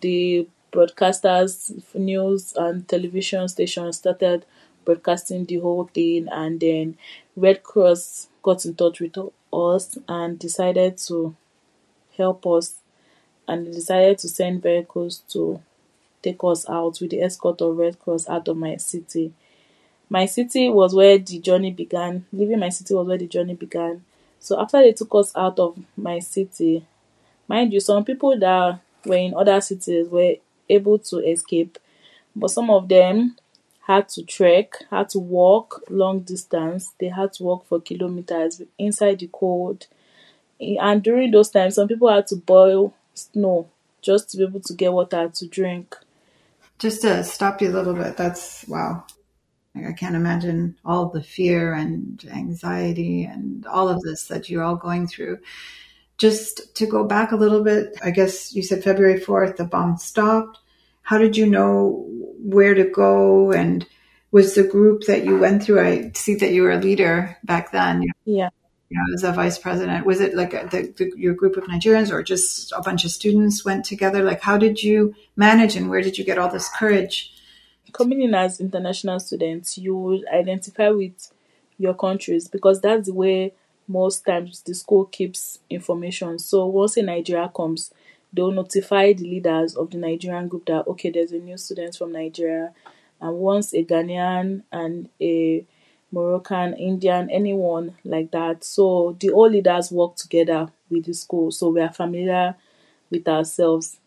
the 0.00 0.46
broadcasters, 0.72 1.82
news 1.94 2.52
and 2.56 2.86
television 2.86 3.48
stations 3.48 3.96
started 3.96 4.46
broadcasting 4.84 5.44
the 5.44 5.58
whole 5.58 5.84
thing, 5.92 6.28
and 6.30 6.60
then 6.60 6.96
Red 7.36 7.62
Cross 7.62 8.28
got 8.42 8.64
in 8.64 8.74
touch 8.74 9.00
with 9.00 9.18
us 9.52 9.98
and 10.08 10.38
decided 10.38 10.96
to 10.98 11.34
help 12.16 12.46
us, 12.46 12.74
and 13.48 13.72
decided 13.72 14.18
to 14.18 14.28
send 14.28 14.62
vehicles 14.62 15.18
to 15.30 15.60
take 16.22 16.38
us 16.44 16.68
out 16.68 17.00
with 17.00 17.10
the 17.10 17.22
escort 17.22 17.60
of 17.60 17.76
Red 17.76 17.98
Cross 18.00 18.28
out 18.28 18.48
of 18.48 18.56
my 18.56 18.76
city. 18.76 19.32
my 20.08 20.26
city 20.26 20.68
was 20.68 20.94
where 20.94 21.18
the 21.18 21.38
journey 21.38 21.70
began. 21.70 22.26
Leaving 22.32 22.58
my 22.60 22.68
city 22.68 22.94
was 22.94 23.06
where 23.06 23.18
the 23.18 23.26
journey 23.26 23.54
began. 23.54 24.04
So 24.40 24.60
after 24.60 24.80
they 24.80 24.92
took 24.92 25.14
us 25.14 25.34
out 25.36 25.58
of 25.58 25.78
my 25.96 26.18
city, 26.18 26.84
mind 27.48 27.72
you, 27.72 27.80
some 27.80 28.04
people 28.04 28.38
that 28.38 28.80
were 29.06 29.16
in 29.16 29.34
other 29.34 29.60
cities 29.60 30.08
were 30.08 30.34
able 30.68 30.98
to 30.98 31.18
escape, 31.18 31.78
but 32.34 32.50
some 32.50 32.70
of 32.70 32.88
them 32.88 33.36
had 33.86 34.08
to 34.10 34.22
trek, 34.24 34.84
had 34.90 35.08
to 35.10 35.18
walk 35.18 35.82
long 35.90 36.20
distance. 36.20 36.92
They 37.00 37.08
had 37.08 37.32
to 37.34 37.42
walk 37.44 37.66
for 37.66 37.80
kilometers 37.80 38.62
inside 38.78 39.20
the 39.20 39.28
cold. 39.32 39.86
And 40.60 41.02
during 41.02 41.30
those 41.30 41.50
times, 41.50 41.74
some 41.76 41.88
people 41.88 42.08
had 42.08 42.26
to 42.28 42.36
boil 42.36 42.94
snow 43.14 43.68
just 44.02 44.30
to 44.30 44.36
be 44.36 44.44
able 44.44 44.60
to 44.60 44.74
get 44.74 44.92
water 44.92 45.28
to 45.34 45.46
drink. 45.46 45.96
Just 46.80 47.02
to 47.02 47.22
stop 47.22 47.62
you 47.62 47.68
a 47.68 47.76
little 47.76 47.94
bit, 47.94 48.16
that's 48.16 48.66
wow. 48.66 49.04
I 49.76 49.92
can't 49.92 50.16
imagine 50.16 50.76
all 50.84 51.10
the 51.10 51.22
fear 51.22 51.74
and 51.74 52.24
anxiety 52.32 53.24
and 53.24 53.64
all 53.66 53.88
of 53.88 54.02
this 54.02 54.26
that 54.28 54.50
you're 54.50 54.64
all 54.64 54.76
going 54.76 55.06
through. 55.06 55.38
Just 56.18 56.74
to 56.74 56.86
go 56.86 57.04
back 57.04 57.32
a 57.32 57.36
little 57.36 57.62
bit, 57.62 57.96
I 58.02 58.10
guess 58.10 58.54
you 58.54 58.62
said 58.62 58.82
February 58.82 59.20
4th, 59.20 59.56
the 59.56 59.64
bomb 59.64 59.96
stopped. 59.98 60.58
How 61.02 61.18
did 61.18 61.36
you 61.36 61.46
know 61.46 62.06
where 62.42 62.74
to 62.74 62.84
go? 62.84 63.52
And 63.52 63.86
was 64.32 64.54
the 64.54 64.64
group 64.64 65.04
that 65.04 65.24
you 65.24 65.38
went 65.38 65.62
through, 65.62 65.80
I 65.80 66.12
see 66.14 66.34
that 66.36 66.52
you 66.52 66.62
were 66.62 66.72
a 66.72 66.80
leader 66.80 67.36
back 67.44 67.72
then. 67.72 68.06
Yeah. 68.24 68.50
You 68.90 68.98
know, 68.98 69.14
as 69.14 69.22
a 69.22 69.32
vice 69.32 69.56
president, 69.56 70.04
was 70.04 70.20
it 70.20 70.34
like 70.34 70.52
a, 70.52 70.68
the, 70.70 70.92
the, 70.96 71.12
your 71.16 71.32
group 71.32 71.56
of 71.56 71.64
Nigerians 71.64 72.10
or 72.10 72.22
just 72.24 72.72
a 72.72 72.82
bunch 72.82 73.04
of 73.04 73.12
students 73.12 73.64
went 73.64 73.84
together? 73.84 74.22
Like, 74.24 74.40
how 74.40 74.58
did 74.58 74.82
you 74.82 75.14
manage 75.36 75.76
and 75.76 75.88
where 75.88 76.02
did 76.02 76.18
you 76.18 76.24
get 76.24 76.38
all 76.38 76.50
this 76.50 76.68
courage? 76.68 77.32
coming 77.92 78.22
in 78.22 78.34
as 78.34 78.60
international 78.60 79.20
students, 79.20 79.76
you 79.78 80.24
identify 80.32 80.88
with 80.90 81.32
your 81.78 81.94
countries 81.94 82.48
because 82.48 82.80
that's 82.80 83.06
the 83.06 83.14
way 83.14 83.52
most 83.88 84.24
times 84.24 84.62
the 84.62 84.74
school 84.74 85.06
keeps 85.06 85.58
information. 85.68 86.38
So 86.38 86.66
once 86.66 86.96
a 86.96 87.02
Nigeria 87.02 87.50
comes, 87.54 87.92
they'll 88.32 88.52
notify 88.52 89.12
the 89.12 89.24
leaders 89.24 89.74
of 89.74 89.90
the 89.90 89.98
Nigerian 89.98 90.48
group 90.48 90.66
that 90.66 90.86
okay, 90.86 91.10
there's 91.10 91.32
a 91.32 91.38
new 91.38 91.56
student 91.56 91.96
from 91.96 92.12
Nigeria, 92.12 92.72
and 93.20 93.36
once 93.36 93.74
a 93.74 93.84
Ghanaian 93.84 94.62
and 94.70 95.08
a 95.20 95.64
Moroccan, 96.12 96.74
Indian, 96.74 97.30
anyone 97.30 97.96
like 98.04 98.30
that. 98.32 98.64
So 98.64 99.16
the 99.20 99.30
all 99.30 99.48
leaders 99.50 99.90
work 99.92 100.16
together 100.16 100.68
with 100.90 101.04
the 101.04 101.14
school, 101.14 101.50
so 101.50 101.68
we 101.70 101.80
are 101.80 101.92
familiar 101.92 102.56
with 103.10 103.26
ourselves 103.28 103.98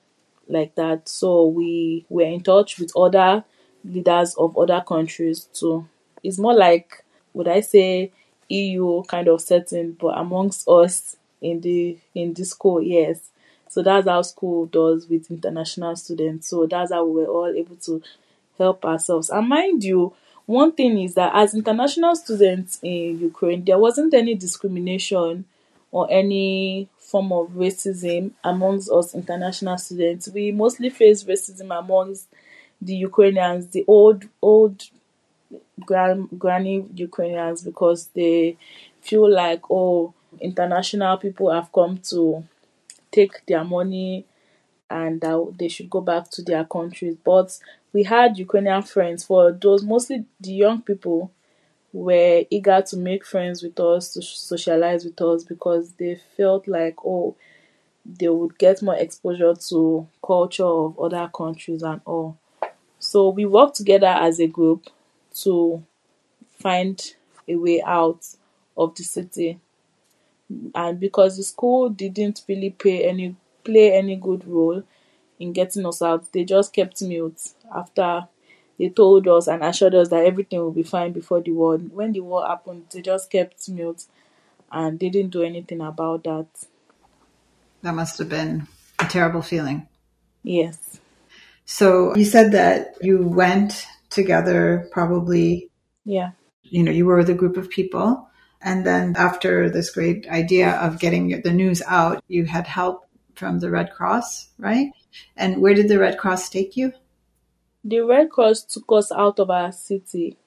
like 0.48 0.76
that. 0.76 1.08
So 1.08 1.46
we 1.48 2.06
were 2.10 2.24
in 2.26 2.42
touch 2.42 2.80
with 2.80 2.92
other 2.96 3.44
leaders 3.84 4.36
of 4.36 4.58
other 4.58 4.84
countries 4.86 5.46
too. 5.54 5.88
It's 6.24 6.40
more 6.40 6.54
like 6.54 7.04
would 7.34 7.48
I 7.48 7.62
say 7.62 8.12
EU 8.50 9.04
kind 9.04 9.28
of 9.28 9.42
setting, 9.42 9.94
but 9.94 10.18
amongst 10.18 10.68
us 10.68 11.16
in 11.42 11.62
the 11.62 11.98
in 12.14 12.34
the 12.34 12.46
school, 12.46 12.82
yes. 12.82 13.30
So 13.70 13.82
that's 13.82 14.08
how 14.08 14.22
school 14.22 14.68
does 14.68 15.08
with 15.10 15.32
international 15.32 15.96
students. 15.96 16.48
So 16.48 16.68
that's 16.68 16.92
how 16.92 17.06
we 17.06 17.22
were 17.24 17.28
all 17.28 17.48
able 17.56 17.76
to 17.78 18.02
help 18.58 18.86
ourselves. 18.86 19.30
And 19.30 19.48
mind 19.50 19.84
you, 19.84 20.14
one 20.46 20.74
thing 20.74 21.00
is 21.00 21.16
that 21.16 21.32
as 21.34 21.54
international 21.54 22.16
students 22.16 22.80
in 22.82 23.20
Ukraine, 23.20 23.64
there 23.64 23.80
wasn't 23.80 24.14
any 24.14 24.36
discrimination 24.36 25.46
or 25.92 26.08
any 26.12 26.90
form 26.98 27.32
of 27.32 27.50
racism 27.52 28.32
amongst 28.44 28.92
us 28.92 29.14
international 29.14 29.78
students. 29.78 30.28
We 30.28 30.52
mostly 30.52 30.90
face 30.90 31.24
racism 31.24 31.78
amongst 31.78 32.28
the 32.82 32.96
Ukrainians, 32.96 33.68
the 33.68 33.86
old 33.88 34.26
old 34.42 34.84
gran, 35.86 36.28
granny 36.38 36.86
Ukrainians, 36.96 37.62
because 37.62 38.08
they 38.08 38.58
feel 39.02 39.32
like 39.32 39.62
oh 39.70 40.14
international 40.42 41.18
people 41.18 41.52
have 41.52 41.72
come 41.72 41.98
to 42.10 42.44
take 43.12 43.46
their 43.46 43.64
money 43.64 44.26
and 44.90 45.22
that 45.22 45.54
they 45.58 45.68
should 45.68 45.90
go 45.90 46.02
back 46.02 46.30
to 46.32 46.42
their 46.42 46.66
countries. 46.66 47.16
But 47.24 47.58
we 47.94 48.04
had 48.04 48.38
Ukrainian 48.38 48.82
friends 48.84 49.24
for 49.24 49.52
those 49.52 49.84
mostly 49.84 50.26
the 50.40 50.52
young 50.54 50.82
people 50.82 51.32
were 51.94 52.44
eager 52.50 52.82
to 52.82 52.98
make 52.98 53.26
friends 53.26 53.64
with 53.64 53.80
us, 53.80 54.14
to 54.14 54.22
socialize 54.22 55.06
with 55.06 55.22
us 55.22 55.44
because 55.44 55.94
they 55.94 56.20
felt 56.38 56.68
like 56.68 56.96
oh 57.06 57.36
they 58.06 58.30
would 58.30 58.58
get 58.58 58.82
more 58.82 58.96
exposure 58.96 59.54
to 59.56 60.08
culture 60.26 60.66
of 60.66 61.00
other 61.00 61.30
countries 61.36 61.84
and 61.84 62.02
all. 62.06 62.38
So 63.00 63.30
we 63.30 63.46
worked 63.46 63.76
together 63.78 64.08
as 64.08 64.40
a 64.40 64.48
group 64.48 64.88
to 65.44 65.84
find 66.60 67.02
a 67.48 67.56
way 67.58 67.82
out 67.84 68.26
of 68.78 68.96
the 68.96 69.04
city. 69.04 69.60
And 70.76 71.00
because 71.00 71.38
the 71.38 71.44
school 71.44 71.90
didn't 71.90 72.44
really 72.48 72.70
play 72.72 73.06
any 73.08 73.36
play 73.64 73.94
any 73.94 74.16
good 74.18 74.46
role 74.48 74.84
in 75.40 75.54
getting 75.54 75.86
us 75.86 76.02
out, 76.02 76.32
they 76.32 76.44
just 76.44 76.74
kept 76.74 77.02
mute 77.02 77.40
after 77.74 78.28
they 78.78 78.90
told 78.90 79.28
us 79.28 79.48
and 79.48 79.64
assured 79.64 79.96
us 79.96 80.10
that 80.10 80.26
everything 80.26 80.60
will 80.60 80.72
be 80.72 80.84
fine 80.84 81.12
before 81.12 81.42
the 81.42 81.52
war. 81.52 81.78
When 81.78 82.12
the 82.12 82.22
war 82.22 82.48
happened, 82.48 82.86
they 82.92 83.02
just 83.02 83.30
kept 83.30 83.70
mute 83.70 84.06
and 84.72 85.00
they 85.00 85.10
didn't 85.10 85.32
do 85.32 85.44
anything 85.44 85.82
about 85.82 86.24
that. 86.24 86.48
That 87.84 87.94
must 87.94 88.18
have 88.18 88.30
been 88.30 88.68
a 89.00 89.06
terrible 89.06 89.42
feeling. 89.42 89.88
Yes. 90.42 91.00
So 91.66 92.16
you 92.16 92.26
said 92.26 92.52
that 92.54 92.96
you 93.02 93.26
went 93.28 93.86
together 94.10 94.88
probably. 94.92 95.70
Yeah. 96.06 96.32
You 96.64 96.84
know, 96.84 96.92
you 96.92 97.06
were 97.06 97.18
with 97.18 97.30
a 97.30 97.36
group 97.36 97.58
of 97.58 97.70
people. 97.70 98.28
And 98.62 98.86
then 98.86 99.16
after 99.18 99.70
this 99.70 99.92
great 99.92 100.28
idea 100.30 100.72
of 100.72 101.00
getting 101.00 101.42
the 101.42 101.52
news 101.52 101.82
out, 101.86 102.24
you 102.28 102.46
had 102.46 102.66
help 102.66 103.06
from 103.36 103.60
the 103.60 103.70
Red 103.70 103.92
Cross, 103.92 104.50
right? 104.58 104.92
And 105.36 105.62
where 105.62 105.74
did 105.74 105.88
the 105.88 106.00
Red 106.00 106.18
Cross 106.18 106.50
take 106.50 106.76
you? 106.78 106.94
The 107.84 108.00
Red 108.02 108.30
Cross 108.30 108.64
took 108.64 108.92
us 108.92 109.12
out 109.12 109.40
of 109.40 109.50
our 109.50 109.72
city 109.72 110.38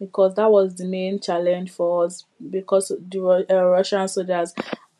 because 0.00 0.34
that 0.34 0.50
was 0.50 0.74
the 0.74 0.84
main 0.84 1.20
challenge 1.20 1.70
for 1.70 2.04
us 2.06 2.24
because 2.50 2.88
the 2.88 3.46
uh, 3.48 3.64
Russian 3.64 4.08
soldiers 4.08 4.52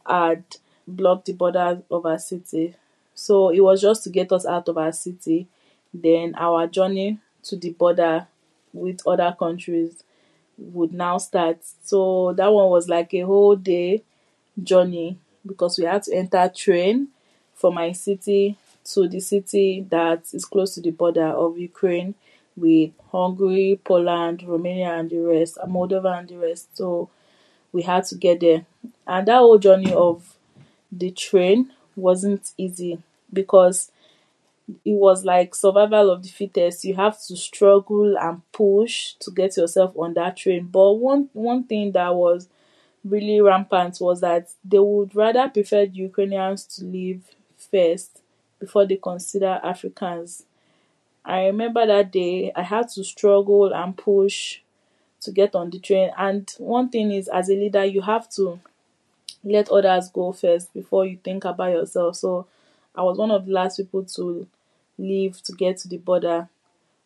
had 0.07 0.44
blocked 0.87 1.27
the 1.27 1.33
border 1.33 1.83
of 1.90 2.07
our 2.07 2.18
city. 2.18 2.75
So 3.14 3.51
it 3.51 3.61
was 3.61 3.81
just 3.83 4.05
to 4.05 4.11
get 4.11 4.33
us 4.33 4.46
out 4.46 4.68
of 4.68 4.79
our 4.79 4.92
city. 4.92 5.48
Then 5.92 6.35
our 6.37 6.66
journey 6.66 7.18
to 7.44 7.57
the 7.57 7.70
border 7.70 8.29
with 8.72 9.07
other 9.07 9.35
countries 9.38 10.05
would 10.57 10.92
now 10.92 11.18
start. 11.18 11.59
So 11.83 12.33
that 12.35 12.53
one 12.53 12.70
was 12.70 12.88
like 12.88 13.12
a 13.14 13.20
whole 13.20 13.57
day 13.57 14.03
journey 14.62 15.18
because 15.44 15.79
we 15.79 15.85
had 15.85 16.03
to 16.05 16.14
enter 16.14 16.51
train 16.55 17.09
from 17.55 17.75
my 17.75 17.92
city 17.92 18.57
to 18.85 19.09
the 19.09 19.21
city 19.21 19.87
that 19.90 20.25
is 20.33 20.45
close 20.45 20.75
to 20.75 20.81
the 20.81 20.90
border 20.90 21.27
of 21.29 21.59
Ukraine 21.59 22.14
with 22.57 22.90
Hungary, 23.11 23.81
Poland, 23.85 24.42
Romania, 24.47 24.92
and 24.95 25.11
the 25.11 25.18
rest, 25.18 25.59
Moldova, 25.68 26.18
and 26.18 26.29
the 26.29 26.37
rest. 26.38 26.77
So 26.77 27.09
we 27.73 27.83
had 27.83 28.05
to 28.07 28.16
get 28.16 28.40
there. 28.40 28.66
And 29.07 29.29
that 29.29 29.38
whole 29.38 29.59
journey 29.59 29.92
of 29.92 30.37
the 30.92 31.11
train 31.12 31.73
wasn't 31.97 32.53
easy 32.59 33.03
because 33.33 33.92
it 34.85 34.92
was 34.92 35.25
like 35.25 35.55
survival 35.55 36.11
of 36.11 36.23
the 36.23 36.29
fittest. 36.29 36.85
You 36.85 36.95
have 36.95 37.21
to 37.27 37.37
struggle 37.37 38.16
and 38.18 38.42
push 38.53 39.14
to 39.21 39.31
get 39.31 39.57
yourself 39.57 39.92
on 39.97 40.14
that 40.14 40.37
train. 40.37 40.66
But 40.66 40.92
one 40.95 41.29
one 41.33 41.64
thing 41.64 41.92
that 41.92 42.14
was 42.14 42.49
really 43.05 43.40
rampant 43.42 43.99
was 44.01 44.23
that 44.23 44.51
they 44.64 44.81
would 44.81 45.16
rather 45.16 45.49
prefer 45.51 45.87
the 45.87 45.97
Ukrainians 45.97 46.64
to 46.77 46.87
leave 46.87 47.25
first 47.73 48.21
before 48.62 48.87
they 48.87 48.96
consider 48.96 49.61
Africans. 49.64 50.44
I 51.25 51.46
remember 51.46 51.87
that 51.87 52.12
day 52.12 52.53
I 52.57 52.62
had 52.62 52.88
to 52.90 53.05
struggle 53.05 53.72
and 53.75 53.96
push 53.96 54.61
to 55.22 55.33
get 55.33 55.55
on 55.55 55.70
the 55.70 55.81
train. 55.81 56.11
And 56.18 56.51
one 56.59 56.90
thing 56.90 57.12
is, 57.12 57.29
as 57.29 57.51
a 57.51 57.55
leader, 57.55 57.85
you 57.85 58.03
have 58.03 58.29
to 58.33 58.61
let 59.44 59.68
others 59.70 60.09
go 60.11 60.33
first 60.33 60.72
before 60.75 61.07
you 61.07 61.18
think 61.22 61.44
about 61.44 61.72
yourself. 61.72 62.16
So 62.16 62.46
I 62.94 63.03
was 63.03 63.18
one 63.18 63.31
of 63.31 63.46
the 63.46 63.53
last 63.53 63.77
people 63.79 64.05
to 64.05 64.46
leave 64.98 65.42
to 65.42 65.53
get 65.53 65.79
to 65.79 65.88
the 65.88 65.96
border 65.98 66.48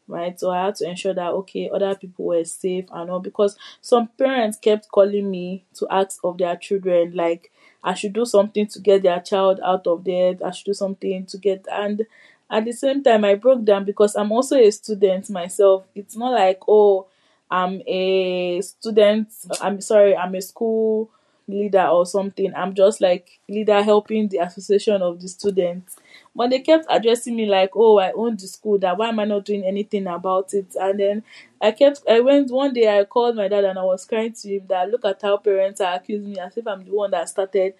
right 0.09 0.39
so 0.41 0.51
i 0.51 0.67
had 0.67 0.75
to 0.75 0.89
ensure 0.89 1.15
that 1.15 1.31
okay 1.33 1.71
other 1.73 1.95
people 1.95 2.27
were 2.27 2.45
safe 2.45 2.87
and 2.93 3.11
all 3.11 3.21
because 3.21 3.57
some 3.81 4.09
parents 4.19 4.59
kept 4.59 4.89
calling 4.91 5.31
me 5.31 5.65
to 5.75 5.87
ask 5.91 6.21
of 6.25 6.39
their 6.39 6.57
children 6.57 7.13
like 7.15 7.51
i 7.87 7.95
should 7.95 8.13
do 8.13 8.27
something 8.27 8.67
to 8.67 8.81
get 8.81 9.03
their 9.03 9.21
child 9.21 9.61
out 9.65 9.87
of 9.87 10.05
there. 10.05 10.37
I 10.45 10.51
should 10.51 10.67
do 10.67 10.75
something 10.75 11.25
to 11.27 11.39
get 11.39 11.67
and 11.73 12.05
at 12.51 12.65
the 12.67 12.73
same 12.73 13.03
time 13.03 13.25
i 13.25 13.35
broke 13.35 13.65
down 13.65 13.85
because 13.85 14.15
i'm 14.17 14.33
also 14.33 14.57
a 14.57 14.71
student 14.71 15.31
myself. 15.31 15.87
It's 15.95 16.17
not 16.17 16.33
like 16.33 16.61
oh 16.69 17.07
i'm 17.51 17.81
a 17.87 18.61
student 18.61 19.29
i'm 19.63 19.81
sorry 19.81 20.17
i'm 20.17 20.35
a 20.35 20.43
school 20.43 21.09
leader 21.49 21.87
or 21.87 22.05
something 22.05 22.53
i'm 22.57 22.75
just 22.75 23.01
like 23.01 23.39
leader 23.49 23.83
helping 23.83 24.29
the 24.29 24.39
association 24.39 25.01
of 25.03 25.21
the 25.21 25.29
students 25.29 25.97
But 26.35 26.51
they 26.51 26.59
kept 26.61 26.85
addressing 26.91 27.35
me 27.35 27.47
like, 27.47 27.71
"Oh, 27.75 27.99
I 27.99 28.13
own 28.13 28.37
the 28.37 28.47
school. 28.47 28.79
That 28.79 28.99
why 28.99 29.09
am 29.09 29.21
I 29.21 29.25
not 29.25 29.47
doing 29.47 29.65
anything 29.65 30.07
about 30.07 30.53
it?" 30.53 30.67
And 30.79 31.01
then 31.01 31.23
I 31.63 31.71
kept. 31.71 32.03
I 32.09 32.21
went 32.21 32.51
one 32.51 32.75
day. 32.75 32.87
I 32.99 33.05
called 33.05 33.37
my 33.37 33.49
dad 33.49 33.65
and 33.65 33.79
I 33.79 33.85
was 33.85 34.05
crying 34.05 34.33
to 34.35 34.49
him 34.49 34.67
that 34.69 34.91
look 34.91 35.05
at 35.07 35.23
how 35.23 35.39
parents 35.39 35.81
are 35.81 35.95
accusing 35.95 36.33
me 36.33 36.39
as 36.39 36.57
if 36.59 36.67
I'm 36.67 36.85
the 36.85 36.93
one 36.93 37.11
that 37.13 37.29
started 37.31 37.73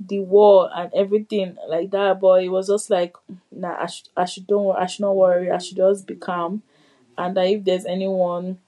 the 0.00 0.20
war 0.20 0.70
and 0.74 0.92
everything 0.94 1.56
like 1.68 1.90
that. 1.90 2.20
But 2.20 2.44
it 2.44 2.48
was 2.48 2.68
just 2.68 2.90
like, 2.90 3.16
nah, 3.50 3.76
I 3.82 3.86
should, 3.86 4.08
I 4.16 4.24
should 4.24 4.46
don't, 4.46 4.76
I 4.76 4.86
should 4.86 5.02
not 5.02 5.16
worry. 5.16 5.50
I 5.50 5.58
should 5.58 5.76
just 5.76 6.06
be 6.06 6.14
calm, 6.16 6.62
and 7.18 7.36
that 7.36 7.46
if 7.46 7.64
there's 7.64 7.86
anyone 7.86 8.58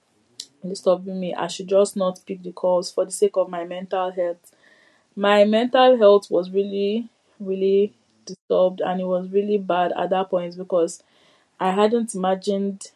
disturbing 0.69 1.19
me, 1.19 1.33
I 1.33 1.47
should 1.47 1.67
just 1.67 1.95
not 1.95 2.19
pick 2.25 2.43
the 2.43 2.51
calls 2.51 2.91
for 2.91 3.05
the 3.05 3.11
sake 3.11 3.37
of 3.37 3.49
my 3.49 3.63
mental 3.65 4.11
health. 4.11 4.51
My 5.15 5.45
mental 5.45 5.97
health 5.97 6.31
was 6.31 6.51
really, 6.51 7.09
really 7.39 7.93
disturbed, 8.25 8.81
and 8.81 9.01
it 9.01 9.05
was 9.05 9.29
really 9.31 9.57
bad 9.57 9.93
at 9.97 10.11
that 10.11 10.29
point 10.29 10.57
because 10.57 11.03
I 11.59 11.71
hadn't 11.71 12.15
imagined 12.15 12.91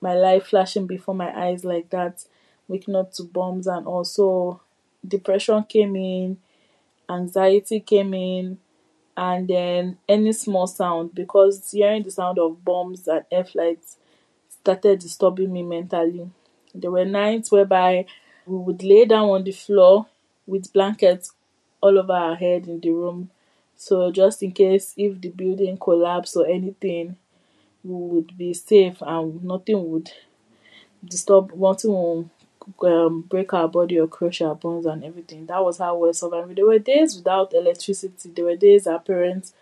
my 0.00 0.14
life 0.14 0.46
flashing 0.48 0.86
before 0.86 1.14
my 1.14 1.30
eyes 1.46 1.64
like 1.64 1.90
that, 1.90 2.24
waking 2.68 2.96
up 2.96 3.12
to 3.14 3.22
bombs, 3.24 3.66
and 3.66 3.86
also 3.86 4.60
depression 5.06 5.64
came 5.64 5.96
in 5.96 6.38
anxiety 7.10 7.80
came 7.80 8.14
in 8.14 8.58
and 9.16 9.48
then 9.48 9.98
any 10.08 10.32
small 10.32 10.66
sound 10.66 11.14
because 11.14 11.70
hearing 11.72 12.02
the 12.02 12.10
sound 12.10 12.38
of 12.38 12.64
bombs 12.64 13.08
and 13.08 13.24
air 13.32 13.44
flights 13.44 13.98
started 14.48 15.00
disturbing 15.00 15.52
me 15.52 15.62
mentally. 15.62 16.30
There 16.74 16.90
were 16.90 17.04
nights 17.04 17.50
whereby 17.50 18.06
we 18.46 18.56
would 18.58 18.82
lay 18.82 19.04
down 19.04 19.28
on 19.30 19.44
the 19.44 19.52
floor 19.52 20.06
with 20.46 20.72
blankets 20.72 21.32
all 21.80 21.98
over 21.98 22.12
our 22.12 22.34
head 22.34 22.66
in 22.66 22.80
the 22.80 22.90
room. 22.90 23.30
So 23.76 24.10
just 24.10 24.42
in 24.42 24.52
case 24.52 24.94
if 24.96 25.20
the 25.20 25.30
building 25.30 25.76
collapsed 25.78 26.36
or 26.36 26.46
anything, 26.46 27.16
we 27.84 27.94
would 27.94 28.38
be 28.38 28.54
safe 28.54 28.98
and 29.02 29.42
nothing 29.44 29.90
would 29.90 30.10
disturb 31.04 31.52
nothing 31.54 31.92
would 31.92 32.30
um, 32.84 33.22
break 33.22 33.52
our 33.52 33.68
body 33.68 33.98
or 33.98 34.06
crush 34.06 34.40
our 34.40 34.54
bones 34.54 34.86
and 34.86 35.04
everything. 35.04 35.46
That 35.46 35.64
was 35.64 35.78
how 35.78 35.96
we 35.96 36.08
were 36.08 36.12
surviving. 36.12 36.54
There 36.54 36.66
were 36.66 36.78
days 36.78 37.16
without 37.16 37.52
electricity. 37.54 38.30
There 38.30 38.44
were 38.44 38.56
days 38.56 38.86
our 38.86 39.00
parents 39.00 39.52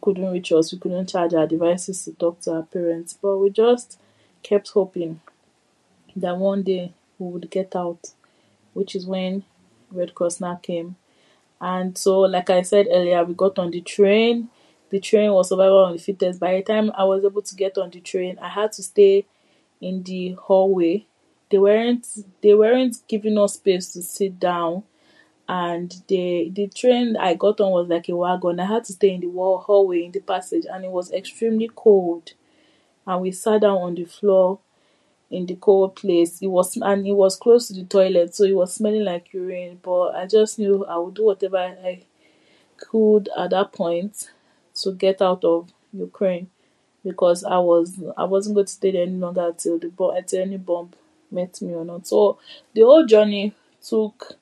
couldn't 0.00 0.32
reach 0.32 0.52
us. 0.52 0.72
We 0.72 0.78
couldn't 0.78 1.08
charge 1.08 1.34
our 1.34 1.46
devices 1.46 2.04
to 2.04 2.12
talk 2.12 2.40
to 2.42 2.52
our 2.54 2.62
parents. 2.62 3.18
But 3.20 3.38
we 3.38 3.50
just 3.50 4.00
kept 4.42 4.70
hoping 4.70 5.20
that 6.20 6.36
one 6.36 6.62
day 6.62 6.92
we 7.18 7.28
would 7.30 7.50
get 7.50 7.74
out, 7.76 8.12
which 8.74 8.94
is 8.94 9.06
when 9.06 9.44
Red 9.90 10.14
Cross 10.14 10.40
now 10.40 10.56
came. 10.56 10.96
And 11.60 11.98
so, 11.98 12.20
like 12.20 12.50
I 12.50 12.62
said 12.62 12.86
earlier, 12.90 13.24
we 13.24 13.34
got 13.34 13.58
on 13.58 13.70
the 13.70 13.80
train. 13.80 14.48
The 14.90 15.00
train 15.00 15.32
was 15.32 15.48
survival 15.48 15.84
on 15.84 15.92
the 15.94 15.98
fittest. 15.98 16.40
By 16.40 16.56
the 16.56 16.62
time 16.62 16.92
I 16.96 17.04
was 17.04 17.24
able 17.24 17.42
to 17.42 17.54
get 17.54 17.76
on 17.78 17.90
the 17.90 18.00
train, 18.00 18.38
I 18.40 18.48
had 18.48 18.72
to 18.72 18.82
stay 18.82 19.26
in 19.80 20.02
the 20.04 20.32
hallway 20.32 21.06
they 21.50 21.58
weren't 21.58 22.06
they 22.42 22.54
weren't 22.54 22.96
giving 23.08 23.38
us 23.38 23.54
space 23.54 23.92
to 23.92 24.02
sit 24.02 24.38
down 24.38 24.82
and 25.48 26.02
the 26.08 26.50
the 26.54 26.68
train 26.68 27.16
I 27.16 27.34
got 27.34 27.60
on 27.60 27.70
was 27.70 27.88
like 27.88 28.08
a 28.08 28.16
wagon. 28.16 28.60
I 28.60 28.66
had 28.66 28.84
to 28.84 28.92
stay 28.92 29.14
in 29.14 29.20
the 29.20 29.28
wall 29.28 29.58
hallway 29.58 30.04
in 30.04 30.12
the 30.12 30.20
passage 30.20 30.66
and 30.70 30.84
it 30.84 30.90
was 30.90 31.10
extremely 31.10 31.70
cold. 31.74 32.32
And 33.06 33.22
we 33.22 33.32
sat 33.32 33.62
down 33.62 33.78
on 33.78 33.94
the 33.94 34.04
floor 34.04 34.58
in 35.30 35.46
the 35.46 35.56
cold 35.56 35.96
place. 35.96 36.40
It 36.42 36.48
was 36.48 36.76
and 36.76 37.06
it 37.06 37.12
was 37.12 37.36
close 37.36 37.68
to 37.68 37.74
the 37.74 37.84
toilet, 37.84 38.34
so 38.34 38.44
it 38.44 38.56
was 38.56 38.74
smelling 38.74 39.04
like 39.04 39.32
urine. 39.32 39.80
But 39.82 40.14
I 40.16 40.26
just 40.26 40.58
knew 40.58 40.84
I 40.86 40.98
would 40.98 41.14
do 41.14 41.24
whatever 41.26 41.58
I 41.58 42.02
could 42.76 43.28
at 43.36 43.50
that 43.50 43.72
point 43.72 44.30
to 44.82 44.92
get 44.92 45.20
out 45.22 45.44
of 45.44 45.72
Ukraine 45.92 46.48
because 47.04 47.44
I 47.44 47.58
was 47.58 47.98
I 48.16 48.24
wasn't 48.24 48.56
going 48.56 48.66
to 48.66 48.72
stay 48.72 48.92
there 48.92 49.02
any 49.04 49.18
longer 49.18 49.48
until 49.48 49.78
the 49.78 49.92
until 50.16 50.42
any 50.42 50.56
bomb 50.58 50.92
met 51.30 51.60
me 51.62 51.74
or 51.74 51.84
not. 51.84 52.06
So 52.06 52.38
the 52.74 52.82
whole 52.82 53.06
journey 53.06 53.54
took 53.82 54.34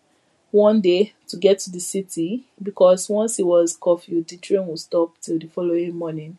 one 0.51 0.81
day 0.81 1.13
to 1.29 1.37
get 1.37 1.59
to 1.61 1.71
the 1.71 1.81
city 1.81 2.45
because 2.63 3.09
once 3.09 3.39
it 3.39 3.47
was 3.47 3.79
curfew, 3.81 4.25
the 4.25 4.37
train 4.39 4.67
will 4.67 4.77
stop 4.77 5.19
till 5.21 5.39
the 5.39 5.49
following 5.49 5.97
morning, 5.97 6.39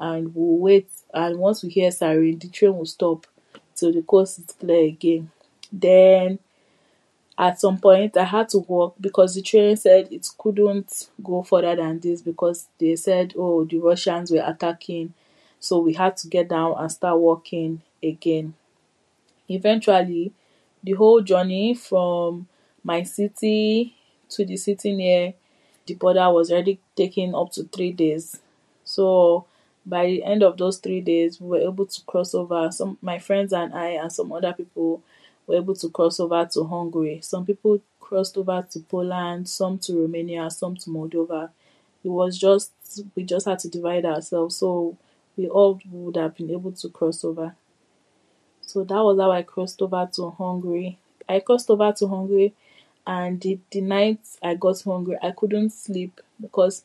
and 0.00 0.34
we'll 0.34 0.58
wait. 0.58 0.88
And 1.14 1.38
once 1.38 1.62
we 1.62 1.70
hear 1.70 1.90
siren, 1.90 2.38
the 2.38 2.48
train 2.48 2.76
will 2.76 2.86
stop 2.86 3.26
till 3.78 3.92
the 3.92 4.02
coast 4.02 4.40
is 4.40 4.46
clear 4.58 4.84
again. 4.86 5.30
Then 5.72 6.38
at 7.36 7.60
some 7.60 7.78
point 7.78 8.16
I 8.16 8.24
had 8.24 8.48
to 8.50 8.58
walk 8.58 8.96
because 9.00 9.34
the 9.34 9.42
train 9.42 9.76
said 9.76 10.08
it 10.12 10.28
couldn't 10.38 11.08
go 11.22 11.42
further 11.42 11.76
than 11.76 12.00
this 12.00 12.22
because 12.22 12.68
they 12.78 12.96
said 12.96 13.34
oh 13.36 13.64
the 13.64 13.78
Russians 13.78 14.30
were 14.30 14.42
attacking 14.44 15.14
so 15.60 15.78
we 15.80 15.94
had 15.94 16.16
to 16.18 16.28
get 16.28 16.48
down 16.48 16.74
and 16.78 16.90
start 16.90 17.18
walking 17.18 17.82
again. 18.02 18.54
Eventually, 19.48 20.32
the 20.84 20.92
whole 20.92 21.20
journey 21.22 21.74
from 21.74 22.48
my 22.84 23.02
city 23.02 23.94
to 24.30 24.44
the 24.44 24.56
city 24.56 24.94
near 24.94 25.34
the 25.86 25.94
border 25.94 26.30
was 26.32 26.52
already 26.52 26.80
taking 26.96 27.34
up 27.34 27.52
to 27.52 27.64
three 27.64 27.92
days. 27.92 28.40
So 28.84 29.46
by 29.88 30.06
the 30.06 30.24
end 30.24 30.42
of 30.42 30.56
those 30.56 30.78
three 30.78 31.00
days, 31.00 31.40
we 31.40 31.48
were 31.48 31.68
able 31.70 31.86
to 31.86 32.02
cross 32.04 32.34
over. 32.34 32.70
Some 32.70 32.98
my 33.02 33.18
friends 33.18 33.52
and 33.52 33.74
I 33.74 33.90
and 33.90 34.12
some 34.12 34.32
other 34.32 34.52
people 34.52 35.02
were 35.46 35.56
able 35.56 35.74
to 35.76 35.88
cross 35.90 36.20
over 36.20 36.44
to 36.52 36.64
Hungary. 36.64 37.20
Some 37.22 37.46
people 37.46 37.80
crossed 38.00 38.36
over 38.36 38.66
to 38.70 38.80
Poland, 38.80 39.48
some 39.48 39.78
to 39.80 40.02
Romania, 40.02 40.50
some 40.50 40.76
to 40.76 40.90
Moldova. 40.90 41.50
It 42.04 42.08
was 42.08 42.38
just 42.38 42.72
we 43.14 43.22
just 43.24 43.46
had 43.46 43.58
to 43.60 43.68
divide 43.68 44.04
ourselves, 44.04 44.56
so 44.56 44.96
we 45.36 45.48
all 45.48 45.80
would 45.90 46.16
have 46.16 46.36
been 46.36 46.50
able 46.50 46.72
to 46.72 46.88
cross 46.88 47.24
over. 47.24 47.54
So 48.62 48.84
that 48.84 49.02
was 49.02 49.18
how 49.18 49.30
I 49.30 49.42
crossed 49.42 49.80
over 49.80 50.08
to 50.14 50.30
Hungary. 50.30 50.98
I 51.28 51.40
crossed 51.40 51.70
over 51.70 51.92
to 51.92 52.06
Hungary 52.08 52.54
and 53.08 53.40
the, 53.40 53.58
the 53.70 53.80
night 53.80 54.20
I 54.42 54.54
got 54.54 54.82
Hungary, 54.82 55.16
I 55.22 55.30
couldn't 55.30 55.70
sleep 55.70 56.20
because 56.38 56.84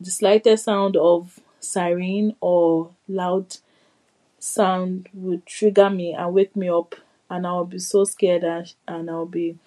the 0.00 0.12
slightest 0.12 0.64
sound 0.64 0.96
of 0.96 1.40
siren 1.66 2.36
or 2.40 2.90
loud 3.08 3.56
sound 4.38 5.08
would 5.12 5.44
trigger 5.46 5.90
me 5.90 6.12
and 6.12 6.32
wake 6.32 6.54
me 6.56 6.68
up 6.68 6.94
and 7.28 7.46
I'll 7.46 7.64
be 7.64 7.78
so 7.78 8.04
scared 8.04 8.44
and, 8.44 8.72
and 8.86 9.10
I'll 9.10 9.26
be 9.26 9.58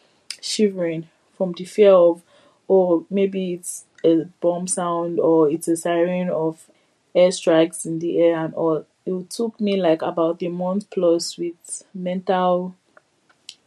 shivering 0.42 1.10
from 1.38 1.54
the 1.54 1.66
fear 1.66 1.92
of 1.92 2.22
oh 2.70 3.06
maybe 3.10 3.54
it's 3.54 3.86
a 4.04 4.26
bomb 4.40 4.68
sound 4.68 5.20
or 5.20 5.50
it's 5.50 5.68
a 5.68 5.76
siren 5.76 6.30
of 6.30 6.70
airstrikes 7.16 7.86
in 7.86 8.00
the 8.00 8.22
air 8.22 8.46
and 8.46 8.54
all. 8.54 8.86
It 9.06 9.30
took 9.32 9.60
me 9.60 9.82
like 9.82 10.02
about 10.02 10.44
a 10.44 10.50
month 10.50 10.90
plus 10.92 11.38
with 11.38 11.84
mental 11.94 12.76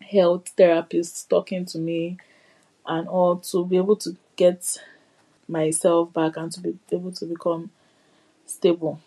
health 0.01 0.55
therapists 0.57 1.29
talking 1.29 1.65
to 1.67 1.79
me 1.79 2.19
and 2.87 3.09
all 3.09 3.37
to 3.37 3.65
be 3.65 3.77
able 3.77 3.97
to 3.97 4.17
get 4.37 4.79
myself 5.49 6.13
back 6.13 6.37
and 6.37 6.53
to 6.53 6.61
be 6.61 6.79
able 6.93 7.13
to 7.13 7.27
become 7.27 7.71
stable. 8.55 9.01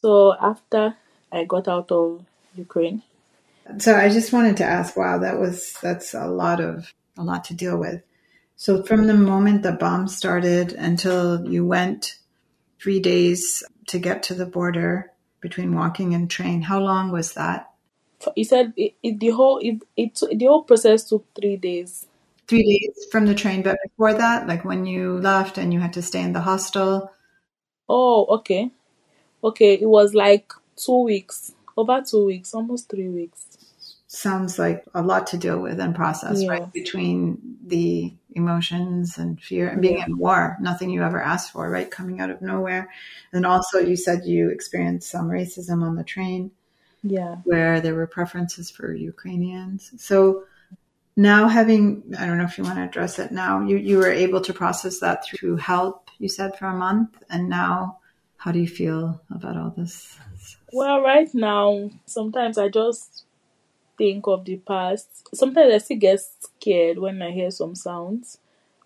So 0.00 0.34
after 0.34 0.96
I 1.32 1.44
got 1.44 1.68
out 1.68 1.90
of 1.90 2.24
Ukraine. 2.54 3.02
So 3.78 3.96
I 3.96 4.08
just 4.08 4.32
wanted 4.32 4.56
to 4.58 4.64
ask, 4.64 4.96
wow, 4.96 5.18
that 5.18 5.38
was 5.38 5.74
that's 5.82 6.14
a 6.14 6.26
lot 6.26 6.60
of 6.60 6.92
a 7.16 7.24
lot 7.24 7.44
to 7.46 7.54
deal 7.54 7.78
with. 7.78 8.02
So 8.56 8.82
from 8.82 9.06
the 9.06 9.14
moment 9.14 9.62
the 9.62 9.72
bomb 9.72 10.06
started 10.08 10.72
until 10.72 11.48
you 11.48 11.66
went 11.66 12.18
three 12.80 13.00
days 13.00 13.62
to 13.86 13.98
get 13.98 14.22
to 14.24 14.34
the 14.34 14.46
border 14.46 15.10
between 15.40 15.74
walking 15.74 16.14
and 16.14 16.30
train. 16.30 16.62
How 16.62 16.80
long 16.80 17.10
was 17.10 17.32
that? 17.34 17.70
He 18.34 18.44
said 18.44 18.72
it, 18.76 18.94
it, 19.02 19.20
the 19.20 19.30
whole 19.30 19.58
it, 19.58 19.82
it 19.96 20.20
the 20.38 20.46
whole 20.46 20.62
process 20.62 21.08
took 21.08 21.26
three 21.34 21.56
days. 21.56 22.06
Three 22.46 22.62
days 22.62 23.06
from 23.10 23.26
the 23.26 23.34
train, 23.34 23.62
but 23.62 23.78
before 23.82 24.14
that, 24.14 24.46
like 24.46 24.64
when 24.64 24.86
you 24.86 25.18
left 25.18 25.58
and 25.58 25.72
you 25.72 25.80
had 25.80 25.94
to 25.94 26.02
stay 26.02 26.20
in 26.22 26.32
the 26.32 26.40
hostel. 26.40 27.10
Oh, 27.88 28.26
okay, 28.36 28.70
okay. 29.42 29.74
It 29.74 29.88
was 29.88 30.14
like 30.14 30.52
two 30.76 31.02
weeks, 31.02 31.52
over 31.76 32.02
two 32.02 32.26
weeks, 32.26 32.54
almost 32.54 32.88
three 32.88 33.08
weeks 33.08 33.54
sounds 34.14 34.58
like 34.58 34.84
a 34.94 35.02
lot 35.02 35.26
to 35.28 35.36
deal 35.36 35.58
with 35.58 35.80
and 35.80 35.94
process, 35.94 36.42
yeah. 36.42 36.50
right? 36.50 36.72
Between 36.72 37.58
the 37.66 38.12
emotions 38.32 39.18
and 39.18 39.40
fear 39.40 39.68
and 39.68 39.82
being 39.82 39.98
yeah. 39.98 40.06
in 40.06 40.18
war, 40.18 40.56
nothing 40.60 40.90
you 40.90 41.02
ever 41.02 41.20
asked 41.20 41.52
for, 41.52 41.68
right? 41.68 41.90
Coming 41.90 42.20
out 42.20 42.30
of 42.30 42.40
nowhere. 42.40 42.90
And 43.32 43.44
also, 43.44 43.78
you 43.78 43.96
said 43.96 44.24
you 44.24 44.50
experienced 44.50 45.10
some 45.10 45.28
racism 45.28 45.82
on 45.82 45.96
the 45.96 46.04
train. 46.04 46.50
Yeah. 47.02 47.36
Where 47.44 47.80
there 47.80 47.94
were 47.94 48.06
preferences 48.06 48.70
for 48.70 48.94
Ukrainians. 48.94 49.92
So 49.98 50.44
now 51.16 51.48
having, 51.48 52.14
I 52.18 52.26
don't 52.26 52.38
know 52.38 52.44
if 52.44 52.56
you 52.56 52.64
want 52.64 52.76
to 52.76 52.84
address 52.84 53.18
it 53.18 53.30
now, 53.30 53.60
you, 53.60 53.76
you 53.76 53.98
were 53.98 54.10
able 54.10 54.40
to 54.42 54.54
process 54.54 55.00
that 55.00 55.26
through 55.26 55.56
help, 55.56 56.03
you 56.18 56.28
said, 56.28 56.56
for 56.58 56.66
a 56.66 56.74
month. 56.74 57.22
And 57.30 57.48
now, 57.48 57.98
how 58.36 58.52
do 58.52 58.58
you 58.58 58.68
feel 58.68 59.20
about 59.30 59.56
all 59.56 59.74
this? 59.76 60.18
Well, 60.72 61.00
right 61.00 61.32
now, 61.34 61.90
sometimes 62.06 62.58
I 62.58 62.68
just 62.68 63.24
think 63.96 64.26
of 64.26 64.44
the 64.44 64.56
past. 64.56 65.28
Sometimes 65.34 65.72
I 65.72 65.78
still 65.78 65.98
get 65.98 66.20
scared 66.20 66.98
when 66.98 67.22
I 67.22 67.30
hear 67.30 67.50
some 67.50 67.74
sounds 67.74 68.38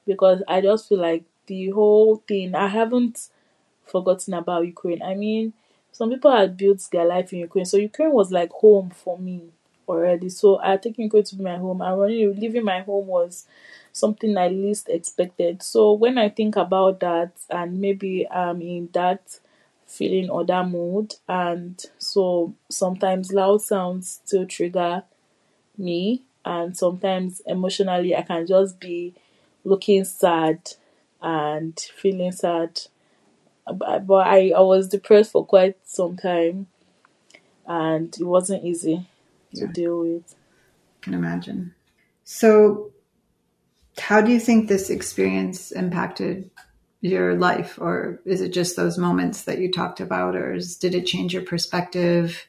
because 0.06 0.42
I 0.48 0.60
just 0.60 0.88
feel 0.88 0.98
like 0.98 1.24
the 1.46 1.70
whole 1.70 2.22
thing, 2.28 2.54
I 2.54 2.68
haven't 2.68 3.28
forgotten 3.86 4.34
about 4.34 4.66
Ukraine. 4.66 5.02
I 5.02 5.14
mean, 5.14 5.54
some 5.92 6.10
people 6.10 6.30
had 6.30 6.56
built 6.56 6.86
their 6.92 7.06
life 7.06 7.32
in 7.32 7.40
Ukraine, 7.40 7.64
so 7.64 7.76
Ukraine 7.76 8.12
was 8.12 8.30
like 8.30 8.50
home 8.50 8.90
for 8.90 9.18
me 9.18 9.42
already. 9.88 10.28
So 10.28 10.60
I 10.62 10.76
taken 10.76 11.04
Ukraine 11.04 11.24
to 11.24 11.36
be 11.36 11.44
my 11.44 11.56
home, 11.56 11.80
and 11.80 11.98
running, 11.98 12.38
leaving 12.38 12.64
my 12.64 12.80
home 12.80 13.06
was 13.06 13.46
something 13.98 14.36
I 14.36 14.48
least 14.48 14.88
expected. 14.88 15.62
So 15.62 15.92
when 15.92 16.18
I 16.18 16.28
think 16.28 16.56
about 16.56 17.00
that, 17.00 17.32
and 17.50 17.80
maybe 17.80 18.28
I'm 18.30 18.62
in 18.62 18.88
that 18.92 19.40
feeling 19.86 20.30
or 20.30 20.44
that 20.46 20.68
mood, 20.68 21.14
and 21.28 21.82
so 21.98 22.54
sometimes 22.70 23.32
loud 23.32 23.62
sounds 23.62 24.20
still 24.24 24.46
trigger 24.46 25.04
me, 25.76 26.22
and 26.44 26.76
sometimes 26.76 27.42
emotionally 27.46 28.16
I 28.16 28.22
can 28.22 28.46
just 28.46 28.80
be 28.80 29.14
looking 29.64 30.04
sad 30.04 30.72
and 31.22 31.78
feeling 31.96 32.32
sad. 32.32 32.80
But, 33.72 34.10
I, 34.10 34.52
I 34.56 34.60
was 34.60 34.88
depressed 34.88 35.32
for 35.32 35.44
quite 35.46 35.76
some 35.84 36.16
time, 36.16 36.68
and 37.66 38.14
it 38.18 38.24
wasn't 38.24 38.64
easy 38.64 39.06
to 39.54 39.66
Yeah. 39.66 39.72
deal 39.72 40.00
with. 40.00 40.34
I 41.02 41.04
can 41.04 41.14
imagine. 41.14 41.74
So, 42.24 42.92
how 44.00 44.20
do 44.20 44.32
you 44.32 44.40
think 44.40 44.68
this 44.68 44.90
experience 44.90 45.70
impacted 45.72 46.50
your 47.00 47.36
life, 47.36 47.78
or 47.80 48.20
is 48.24 48.40
it 48.40 48.52
just 48.52 48.76
those 48.76 48.98
moments 48.98 49.42
that 49.44 49.58
you 49.58 49.70
talked 49.70 50.00
about, 50.00 50.34
or 50.34 50.54
is, 50.54 50.76
did 50.76 50.94
it 50.94 51.06
change 51.06 51.32
your 51.32 51.42
perspective? 51.42 52.46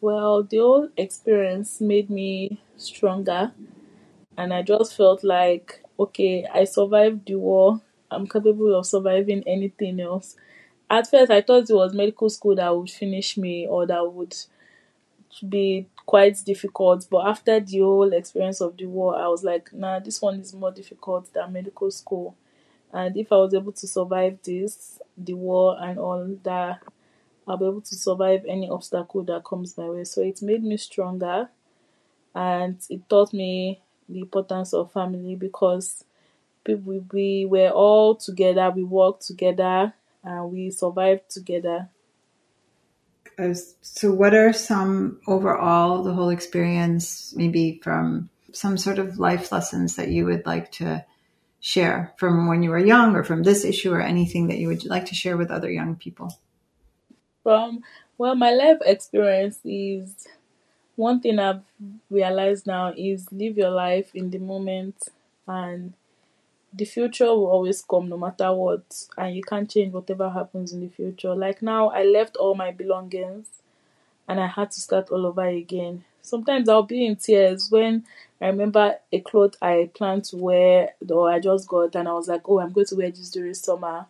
Well, 0.00 0.42
the 0.42 0.56
whole 0.58 0.88
experience 0.96 1.80
made 1.80 2.08
me 2.08 2.62
stronger, 2.76 3.52
and 4.36 4.54
I 4.54 4.62
just 4.62 4.96
felt 4.96 5.22
like, 5.22 5.84
okay, 5.98 6.46
I 6.52 6.64
survived 6.64 7.26
the 7.26 7.34
war. 7.36 7.82
I'm 8.10 8.26
capable 8.26 8.74
of 8.74 8.86
surviving 8.86 9.44
anything 9.46 10.00
else. 10.00 10.36
At 10.88 11.08
first, 11.08 11.30
I 11.30 11.42
thought 11.42 11.70
it 11.70 11.74
was 11.74 11.94
medical 11.94 12.28
school 12.30 12.56
that 12.56 12.74
would 12.74 12.90
finish 12.90 13.36
me 13.36 13.66
or 13.66 13.86
that 13.86 14.12
would 14.12 14.34
be 15.48 15.88
quite 16.06 16.36
difficult. 16.44 17.06
But 17.10 17.26
after 17.26 17.60
the 17.60 17.78
whole 17.78 18.12
experience 18.12 18.60
of 18.60 18.76
the 18.76 18.86
war, 18.86 19.16
I 19.16 19.28
was 19.28 19.44
like, 19.44 19.72
nah, 19.72 19.98
this 20.00 20.20
one 20.20 20.40
is 20.40 20.54
more 20.54 20.72
difficult 20.72 21.32
than 21.32 21.52
medical 21.52 21.90
school. 21.90 22.36
And 22.92 23.16
if 23.16 23.32
I 23.32 23.36
was 23.36 23.54
able 23.54 23.72
to 23.72 23.86
survive 23.86 24.38
this, 24.42 25.00
the 25.16 25.34
war 25.34 25.76
and 25.80 25.98
all 25.98 26.36
that, 26.42 26.82
I'll 27.46 27.56
be 27.56 27.66
able 27.66 27.80
to 27.82 27.94
survive 27.94 28.44
any 28.48 28.68
obstacle 28.68 29.22
that 29.24 29.44
comes 29.44 29.76
my 29.78 29.88
way. 29.88 30.04
So 30.04 30.22
it 30.22 30.42
made 30.42 30.62
me 30.62 30.76
stronger 30.76 31.48
and 32.34 32.78
it 32.88 33.08
taught 33.08 33.32
me 33.32 33.80
the 34.08 34.20
importance 34.20 34.72
of 34.72 34.92
family 34.92 35.36
because 35.36 36.04
people 36.64 37.04
we 37.12 37.46
were 37.46 37.70
all 37.70 38.14
together, 38.16 38.70
we 38.70 38.84
worked 38.84 39.26
together 39.26 39.94
and 40.24 40.52
we 40.52 40.70
survived 40.70 41.30
together. 41.30 41.88
So, 43.82 44.12
what 44.12 44.34
are 44.34 44.52
some 44.52 45.20
overall 45.26 46.02
the 46.02 46.12
whole 46.12 46.30
experience, 46.30 47.34
maybe 47.36 47.80
from 47.82 48.30
some 48.52 48.76
sort 48.76 48.98
of 48.98 49.18
life 49.18 49.52
lessons 49.52 49.96
that 49.96 50.08
you 50.08 50.26
would 50.26 50.46
like 50.46 50.72
to 50.72 51.04
share 51.60 52.12
from 52.16 52.48
when 52.48 52.62
you 52.62 52.70
were 52.70 52.78
young, 52.78 53.14
or 53.14 53.24
from 53.24 53.42
this 53.42 53.64
issue, 53.64 53.92
or 53.92 54.00
anything 54.00 54.48
that 54.48 54.58
you 54.58 54.68
would 54.68 54.84
like 54.84 55.06
to 55.06 55.14
share 55.14 55.36
with 55.36 55.50
other 55.50 55.70
young 55.70 55.96
people? 55.96 56.36
From 57.42 57.82
well, 58.18 58.34
my 58.34 58.52
life 58.52 58.78
experience 58.84 59.60
is 59.64 60.26
one 60.96 61.20
thing 61.20 61.38
I've 61.38 61.62
realized 62.10 62.66
now 62.66 62.92
is 62.96 63.26
live 63.32 63.56
your 63.56 63.70
life 63.70 64.14
in 64.14 64.30
the 64.30 64.38
moment 64.38 65.08
and 65.46 65.94
the 66.72 66.84
future 66.84 67.26
will 67.26 67.46
always 67.46 67.82
come 67.82 68.08
no 68.08 68.16
matter 68.16 68.52
what 68.52 68.82
and 69.18 69.34
you 69.34 69.42
can't 69.42 69.70
change 69.70 69.92
whatever 69.92 70.30
happens 70.30 70.72
in 70.72 70.80
the 70.80 70.88
future. 70.88 71.34
Like 71.34 71.62
now 71.62 71.90
I 71.90 72.04
left 72.04 72.36
all 72.36 72.54
my 72.54 72.70
belongings 72.70 73.46
and 74.28 74.40
I 74.40 74.46
had 74.46 74.70
to 74.72 74.80
start 74.80 75.10
all 75.10 75.26
over 75.26 75.46
again. 75.46 76.04
Sometimes 76.22 76.68
I'll 76.68 76.82
be 76.84 77.06
in 77.06 77.16
tears 77.16 77.70
when 77.70 78.04
I 78.40 78.46
remember 78.46 78.96
a 79.12 79.20
cloth 79.20 79.56
I 79.62 79.90
planned 79.94 80.24
to 80.26 80.36
wear 80.36 80.94
or 81.08 81.30
I 81.30 81.40
just 81.40 81.68
got 81.68 81.94
and 81.96 82.08
I 82.08 82.12
was 82.12 82.28
like, 82.28 82.48
Oh, 82.48 82.60
I'm 82.60 82.72
going 82.72 82.86
to 82.86 82.96
wear 82.96 83.10
this 83.10 83.30
during 83.30 83.54
summer 83.54 84.06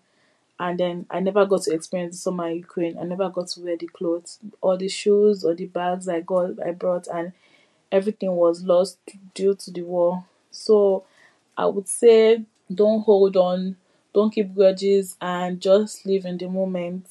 and 0.59 0.79
then 0.79 1.07
I 1.11 1.21
never 1.21 1.47
got 1.47 1.63
to 1.63 1.75
experience 1.75 2.17
the 2.17 2.23
summer 2.23 2.49
in 2.49 2.59
Ukraine. 2.59 2.99
I 2.99 3.05
never 3.05 3.31
got 3.31 3.49
to 3.49 3.61
wear 3.61 3.77
the 3.77 3.87
clothes, 3.87 4.39
or 4.61 4.77
the 4.77 4.89
shoes, 4.89 5.43
or 5.45 5.55
the 5.55 5.67
bags 5.67 6.07
I 6.09 6.21
got, 6.21 6.63
I 6.65 6.73
brought, 6.73 7.07
and 7.09 7.33
everything 7.91 8.33
was 8.33 8.63
lost 8.63 8.99
due 9.35 9.55
to 9.55 9.71
the 9.71 9.83
war. 9.83 10.25
So 10.51 11.05
I 11.61 11.67
would 11.67 11.89
say, 11.89 12.43
don't 12.75 13.03
hold 13.03 13.37
on, 13.37 13.77
don't 14.15 14.33
keep 14.33 14.55
grudges, 14.55 15.19
and 15.21 15.61
just 15.61 16.07
live 16.07 16.25
in 16.25 16.39
the 16.39 16.49
moment. 16.49 17.07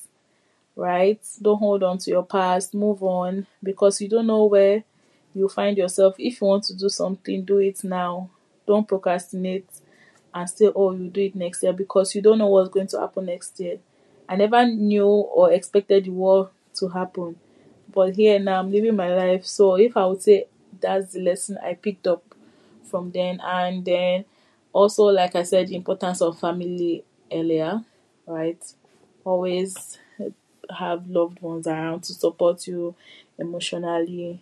Right? 0.75 1.21
Don't 1.39 1.59
hold 1.59 1.83
on 1.83 1.99
to 1.99 2.09
your 2.09 2.25
past. 2.25 2.73
Move 2.73 3.03
on 3.03 3.45
because 3.61 4.01
you 4.01 4.09
don't 4.09 4.25
know 4.25 4.45
where 4.45 4.83
you'll 5.35 5.49
find 5.49 5.77
yourself. 5.77 6.15
If 6.17 6.41
you 6.41 6.47
want 6.47 6.63
to 6.63 6.73
do 6.75 6.89
something, 6.89 7.45
do 7.45 7.59
it 7.59 7.83
now. 7.83 8.31
Don't 8.65 8.87
procrastinate 8.87 9.69
and 10.33 10.49
say, 10.49 10.71
oh, 10.75 10.93
you'll 10.93 11.11
do 11.11 11.21
it 11.21 11.35
next 11.35 11.61
year 11.61 11.73
because 11.73 12.15
you 12.15 12.21
don't 12.23 12.39
know 12.39 12.47
what's 12.47 12.69
going 12.69 12.87
to 12.87 12.99
happen 12.99 13.25
next 13.25 13.59
year. 13.59 13.77
I 14.27 14.35
never 14.35 14.65
knew 14.65 15.05
or 15.05 15.51
expected 15.51 16.05
the 16.05 16.09
war 16.11 16.49
to 16.75 16.87
happen, 16.87 17.35
but 17.93 18.15
here 18.15 18.39
now 18.39 18.61
I'm 18.61 18.71
living 18.71 18.95
my 18.95 19.13
life. 19.13 19.45
So 19.45 19.75
if 19.75 19.95
I 19.95 20.07
would 20.07 20.23
say 20.23 20.47
that's 20.81 21.13
the 21.13 21.19
lesson 21.19 21.59
I 21.63 21.75
picked 21.75 22.07
up 22.07 22.23
from 22.89 23.11
then, 23.11 23.39
and 23.43 23.85
then 23.85 24.25
also, 24.73 25.05
like 25.05 25.35
I 25.35 25.43
said, 25.43 25.67
the 25.67 25.75
importance 25.75 26.21
of 26.21 26.39
family 26.39 27.03
earlier, 27.31 27.83
right? 28.25 28.63
Always 29.23 29.97
have 30.77 31.07
loved 31.07 31.41
ones 31.41 31.67
around 31.67 32.03
to 32.03 32.13
support 32.13 32.67
you 32.67 32.95
emotionally 33.37 34.41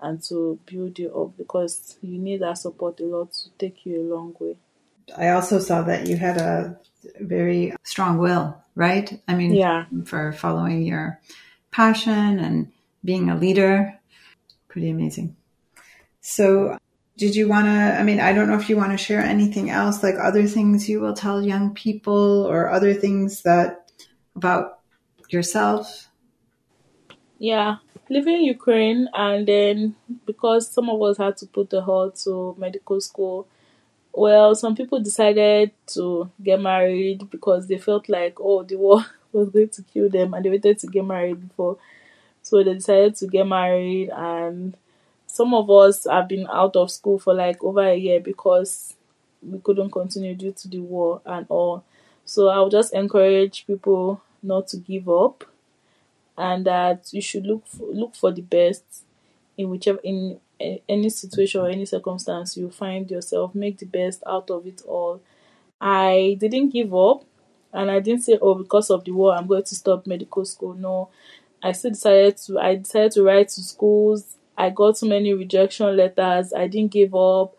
and 0.00 0.22
to 0.22 0.58
build 0.66 0.98
you 0.98 1.14
up 1.14 1.36
because 1.36 1.96
you 2.02 2.18
need 2.18 2.40
that 2.40 2.58
support 2.58 3.00
a 3.00 3.04
lot 3.04 3.32
to 3.32 3.50
take 3.58 3.84
you 3.84 4.00
a 4.00 4.14
long 4.14 4.34
way. 4.38 4.56
I 5.16 5.30
also 5.30 5.58
saw 5.58 5.82
that 5.82 6.06
you 6.06 6.16
had 6.16 6.38
a 6.38 6.78
very 7.20 7.74
strong 7.84 8.18
will, 8.18 8.56
right? 8.74 9.20
I 9.28 9.34
mean, 9.34 9.54
Yeah. 9.54 9.86
for 10.04 10.32
following 10.32 10.82
your 10.82 11.20
passion 11.70 12.38
and 12.38 12.72
being 13.04 13.30
a 13.30 13.36
leader. 13.36 13.98
Pretty 14.68 14.90
amazing. 14.90 15.36
So, 16.20 16.76
did 17.16 17.34
you 17.34 17.48
want 17.48 17.66
to? 17.66 17.70
I 17.70 18.02
mean, 18.02 18.20
I 18.20 18.32
don't 18.32 18.48
know 18.48 18.58
if 18.58 18.68
you 18.68 18.76
want 18.76 18.92
to 18.92 18.98
share 18.98 19.22
anything 19.22 19.70
else, 19.70 20.02
like 20.02 20.16
other 20.20 20.46
things 20.46 20.88
you 20.88 21.00
will 21.00 21.14
tell 21.14 21.42
young 21.42 21.74
people 21.74 22.46
or 22.46 22.68
other 22.68 22.92
things 22.92 23.42
that 23.42 23.90
about 24.34 24.80
yourself. 25.30 26.08
Yeah, 27.38 27.76
leaving 28.08 28.42
Ukraine 28.42 29.08
and 29.14 29.46
then 29.46 29.96
because 30.26 30.70
some 30.70 30.88
of 30.90 31.00
us 31.02 31.18
had 31.18 31.36
to 31.38 31.46
put 31.46 31.70
the 31.70 31.82
halt 31.82 32.16
to 32.24 32.54
medical 32.58 33.00
school, 33.00 33.46
well, 34.12 34.54
some 34.54 34.74
people 34.74 35.00
decided 35.00 35.72
to 35.88 36.30
get 36.42 36.60
married 36.60 37.30
because 37.30 37.66
they 37.66 37.78
felt 37.78 38.08
like, 38.08 38.38
oh, 38.40 38.62
the 38.62 38.76
war 38.76 39.04
was 39.32 39.50
going 39.50 39.68
to 39.70 39.82
kill 39.82 40.08
them 40.08 40.34
and 40.34 40.44
they 40.44 40.50
wanted 40.50 40.78
to 40.78 40.86
get 40.86 41.04
married 41.04 41.48
before. 41.48 41.78
So 42.42 42.62
they 42.62 42.74
decided 42.74 43.16
to 43.16 43.26
get 43.26 43.46
married 43.46 44.10
and 44.10 44.76
some 45.36 45.54
of 45.54 45.70
us 45.70 46.06
have 46.10 46.28
been 46.28 46.46
out 46.50 46.76
of 46.76 46.90
school 46.90 47.18
for 47.18 47.34
like 47.34 47.62
over 47.62 47.82
a 47.82 47.96
year 47.96 48.20
because 48.20 48.94
we 49.42 49.58
couldn't 49.60 49.90
continue 49.90 50.34
due 50.34 50.52
to 50.52 50.68
the 50.68 50.78
war 50.80 51.20
and 51.26 51.46
all. 51.48 51.84
So 52.24 52.48
I 52.48 52.60
would 52.60 52.72
just 52.72 52.94
encourage 52.94 53.66
people 53.66 54.22
not 54.42 54.68
to 54.68 54.78
give 54.78 55.08
up 55.08 55.44
and 56.36 56.66
that 56.66 57.08
you 57.12 57.22
should 57.22 57.46
look 57.46 57.66
for, 57.66 57.86
look 57.92 58.14
for 58.14 58.32
the 58.32 58.42
best 58.42 58.84
in 59.56 59.70
whichever 59.70 59.98
in 60.02 60.38
eh, 60.60 60.78
any 60.88 61.08
situation 61.08 61.60
or 61.60 61.68
any 61.68 61.84
circumstance 61.86 62.56
you 62.56 62.70
find 62.70 63.10
yourself. 63.10 63.54
Make 63.54 63.78
the 63.78 63.86
best 63.86 64.22
out 64.26 64.50
of 64.50 64.66
it 64.66 64.82
all. 64.86 65.20
I 65.80 66.36
didn't 66.40 66.70
give 66.70 66.94
up 66.94 67.24
and 67.72 67.90
i 67.90 68.00
didn't 68.00 68.22
say 68.22 68.38
oh 68.40 68.54
because 68.54 68.90
of 68.90 69.04
the 69.04 69.10
war 69.10 69.34
i'm 69.34 69.46
going 69.46 69.64
to 69.64 69.74
stop 69.74 70.06
medical 70.06 70.44
school. 70.44 70.74
No. 70.74 71.08
I 71.62 71.72
still 71.72 71.90
decided 71.92 72.36
to 72.38 72.58
i 72.60 72.76
decided 72.76 73.12
to 73.12 73.22
write 73.24 73.48
to 73.50 73.62
schools 73.62 74.36
i 74.56 74.70
got 74.70 74.96
so 74.98 75.06
many 75.06 75.32
rejection 75.34 75.96
letters. 75.96 76.52
I 76.52 76.66
didn't 76.66 76.92
give 76.92 77.14
up. 77.14 77.56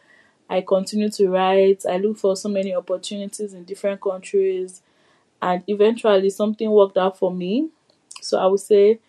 I 0.50 0.62
continued 0.62 1.14
to 1.14 1.30
write. 1.30 1.84
I 1.90 1.98
looked 1.98 2.20
for 2.20 2.36
so 2.36 2.50
many 2.50 2.74
opportunities 2.74 3.54
in 3.54 3.64
different 3.66 4.02
countries. 4.02 4.82
And 5.42 5.64
eventually 5.68 6.30
something 6.30 6.70
worked 6.72 6.98
out 6.98 7.18
for 7.18 7.32
me. 7.34 7.70
So 8.22 8.40
I 8.40 8.48
would 8.48 8.60
say 8.60 9.00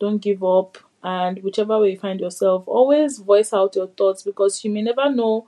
don't 0.00 0.18
give 0.18 0.42
up. 0.44 0.78
And 1.02 1.42
whichever 1.42 1.78
way 1.78 1.92
you 1.92 1.98
find 1.98 2.20
yourself, 2.20 2.64
always 2.66 3.18
voice 3.18 3.52
out 3.52 3.76
your 3.76 3.88
thoughts 3.88 4.22
because 4.22 4.64
you 4.64 4.70
may 4.70 4.82
never 4.82 5.10
know 5.10 5.46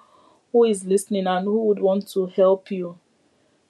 who 0.53 0.64
is 0.64 0.84
listening 0.84 1.26
and 1.26 1.44
who 1.47 1.64
would 1.64 1.80
want 1.80 2.09
to 2.12 2.26
help 2.26 2.70
you. 2.70 2.99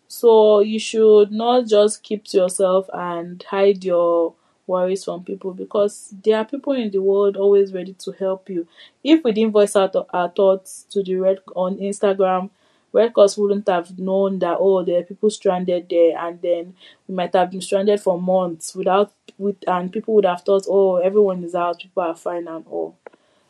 So 0.09 0.61
you 0.61 0.79
should 0.79 1.33
not 1.33 1.67
just 1.67 2.03
keep 2.03 2.25
to 2.27 2.39
yourself 2.39 2.89
and 2.93 3.43
hide 3.51 3.85
your 3.85 4.35
worries 4.67 5.05
from 5.05 5.25
people 5.25 5.55
because 5.55 6.15
there 6.25 6.39
are 6.39 6.45
people 6.45 6.73
in 6.73 6.91
the 6.91 7.01
world 7.01 7.37
always 7.37 7.73
ready 7.73 7.95
to 7.95 8.13
help 8.13 8.49
you. 8.49 8.67
If 9.05 9.23
we 9.25 9.33
didn't 9.33 9.53
voice 9.53 9.77
out 9.77 9.95
our 10.13 10.29
thoughts 10.29 10.87
to 10.91 11.03
the 11.03 11.17
red 11.17 11.39
on 11.55 11.77
Instagram 11.79 12.51
Red 12.97 13.13
Cross 13.13 13.37
wouldn't 13.37 13.69
have 13.69 13.99
known 13.99 14.39
that 14.39 14.57
oh 14.59 14.83
there 14.83 15.01
are 15.01 15.03
people 15.03 15.29
stranded 15.29 15.87
there, 15.91 16.17
and 16.19 16.41
then 16.41 16.75
we 17.07 17.15
might 17.15 17.35
have 17.35 17.51
been 17.51 17.61
stranded 17.61 18.01
for 18.01 18.19
months 18.19 18.75
without 18.75 19.13
with, 19.37 19.57
and 19.67 19.93
people 19.93 20.15
would 20.15 20.25
have 20.25 20.41
thought 20.41 20.65
oh 20.67 20.97
everyone 20.97 21.45
is 21.45 21.55
out, 21.55 21.81
people 21.81 22.03
are 22.03 22.15
fine 22.15 22.49
and 22.49 22.65
all. 22.67 22.97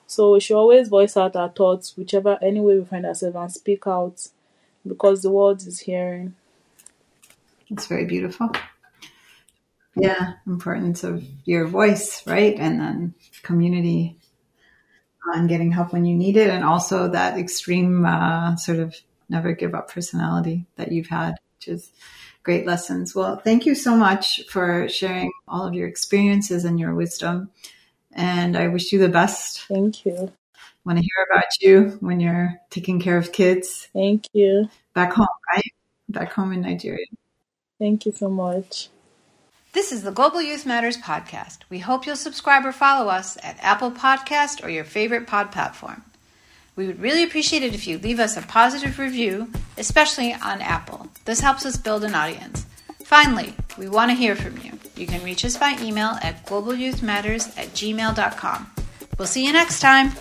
So 0.09 0.33
we 0.33 0.41
should 0.41 0.57
always 0.57 0.89
voice 0.89 1.17
out 1.17 1.37
our 1.37 1.49
thoughts, 1.49 1.97
whichever 1.97 2.39
any 2.43 2.61
way 2.61 2.77
we 2.77 2.85
find 2.85 3.07
ourselves, 3.07 3.37
and 3.37 3.53
speak 3.53 3.87
out 3.87 4.27
because 4.85 5.23
the 5.23 5.31
world 5.31 5.64
is 5.64 5.79
hearing. 5.79 6.35
It's 7.69 7.87
very 7.87 8.05
beautiful. 8.05 8.51
Yeah, 9.97 10.35
importance 10.47 11.05
of 11.05 11.25
your 11.45 11.67
voice, 11.67 12.27
right? 12.27 12.55
And 12.59 12.81
then 12.81 13.15
community 13.43 14.19
and 15.35 15.49
getting 15.49 15.73
help 15.73 15.93
when 15.93 16.05
you 16.05 16.15
need 16.15 16.37
it, 16.37 16.51
and 16.51 16.65
also 16.65 17.09
that 17.09 17.39
extreme 17.39 18.05
uh, 18.07 18.57
sort 18.57 18.79
of 18.79 18.95
never 19.29 19.53
give 19.53 19.75
up 19.75 19.91
personality 19.91 20.67
that 20.77 20.93
you've 20.93 21.09
had, 21.09 21.35
which 21.57 21.69
is 21.69 21.91
great 22.43 22.67
lessons. 22.67 23.15
Well, 23.15 23.37
thank 23.37 23.67
you 23.67 23.75
so 23.75 23.97
much 23.97 24.47
for 24.49 24.89
sharing 24.89 25.33
all 25.49 25.67
of 25.67 25.75
your 25.75 25.89
experiences 25.89 26.65
and 26.65 26.79
your 26.79 26.95
wisdom. 26.95 27.51
And 28.13 28.57
I 28.57 28.69
wish 28.69 28.93
you 28.93 28.99
the 28.99 29.09
best. 29.09 29.67
Thank 29.67 30.07
you. 30.07 30.33
Want 30.85 30.99
to 30.99 31.05
hear 31.05 31.27
about 31.33 31.61
you 31.61 31.99
when 32.01 32.21
you're 32.21 32.55
taking 32.71 33.01
care 33.01 33.19
of 33.19 33.33
kids. 33.33 33.89
Thank 33.93 34.29
you. 34.33 34.71
Back 34.95 35.13
home, 35.13 35.27
right? 35.53 35.73
Back 36.09 36.33
home 36.33 36.53
in 36.53 36.61
Nigeria. 36.61 37.07
Thank 37.79 38.07
you 38.07 38.13
so 38.13 38.31
much. 38.31 38.89
This 39.77 39.93
is 39.93 40.03
the 40.03 40.11
Global 40.11 40.41
Youth 40.41 40.64
Matters 40.64 40.97
podcast. 40.97 41.59
We 41.68 41.81
hope 41.81 42.07
you'll 42.07 42.16
subscribe 42.16 42.64
or 42.64 42.72
follow 42.72 43.11
us 43.11 43.37
at 43.43 43.59
Apple 43.61 43.91
Podcast 43.91 44.64
or 44.64 44.70
your 44.70 44.85
favorite 44.85 45.27
pod 45.27 45.53
platform. 45.53 46.03
We 46.77 46.87
would 46.87 46.99
really 46.99 47.22
appreciate 47.22 47.62
it 47.62 47.74
if 47.74 47.87
you 47.87 47.99
leave 47.99 48.18
us 48.18 48.39
a 48.39 48.41
positive 48.41 48.99
review, 48.99 49.53
especially 49.77 50.33
on 50.33 50.62
Apple. 50.62 51.09
This 51.27 51.41
helps 51.41 51.66
us 51.66 51.77
build 51.77 52.05
an 52.05 52.14
audience. 52.14 52.64
Finally, 53.05 53.53
we 53.77 53.87
want 53.87 54.11
to 54.11 54.16
hear 54.16 54.35
from 54.35 54.57
you. 54.64 54.79
You 54.97 55.07
can 55.07 55.22
reach 55.22 55.45
us 55.45 55.59
by 55.59 55.77
email 55.83 56.16
at 56.22 56.47
globalyouthmatters 56.47 57.59
at 57.59 57.68
gmail.com. 57.74 58.70
We'll 59.18 59.29
see 59.29 59.45
you 59.45 59.53
next 59.53 59.81
time. 59.81 60.12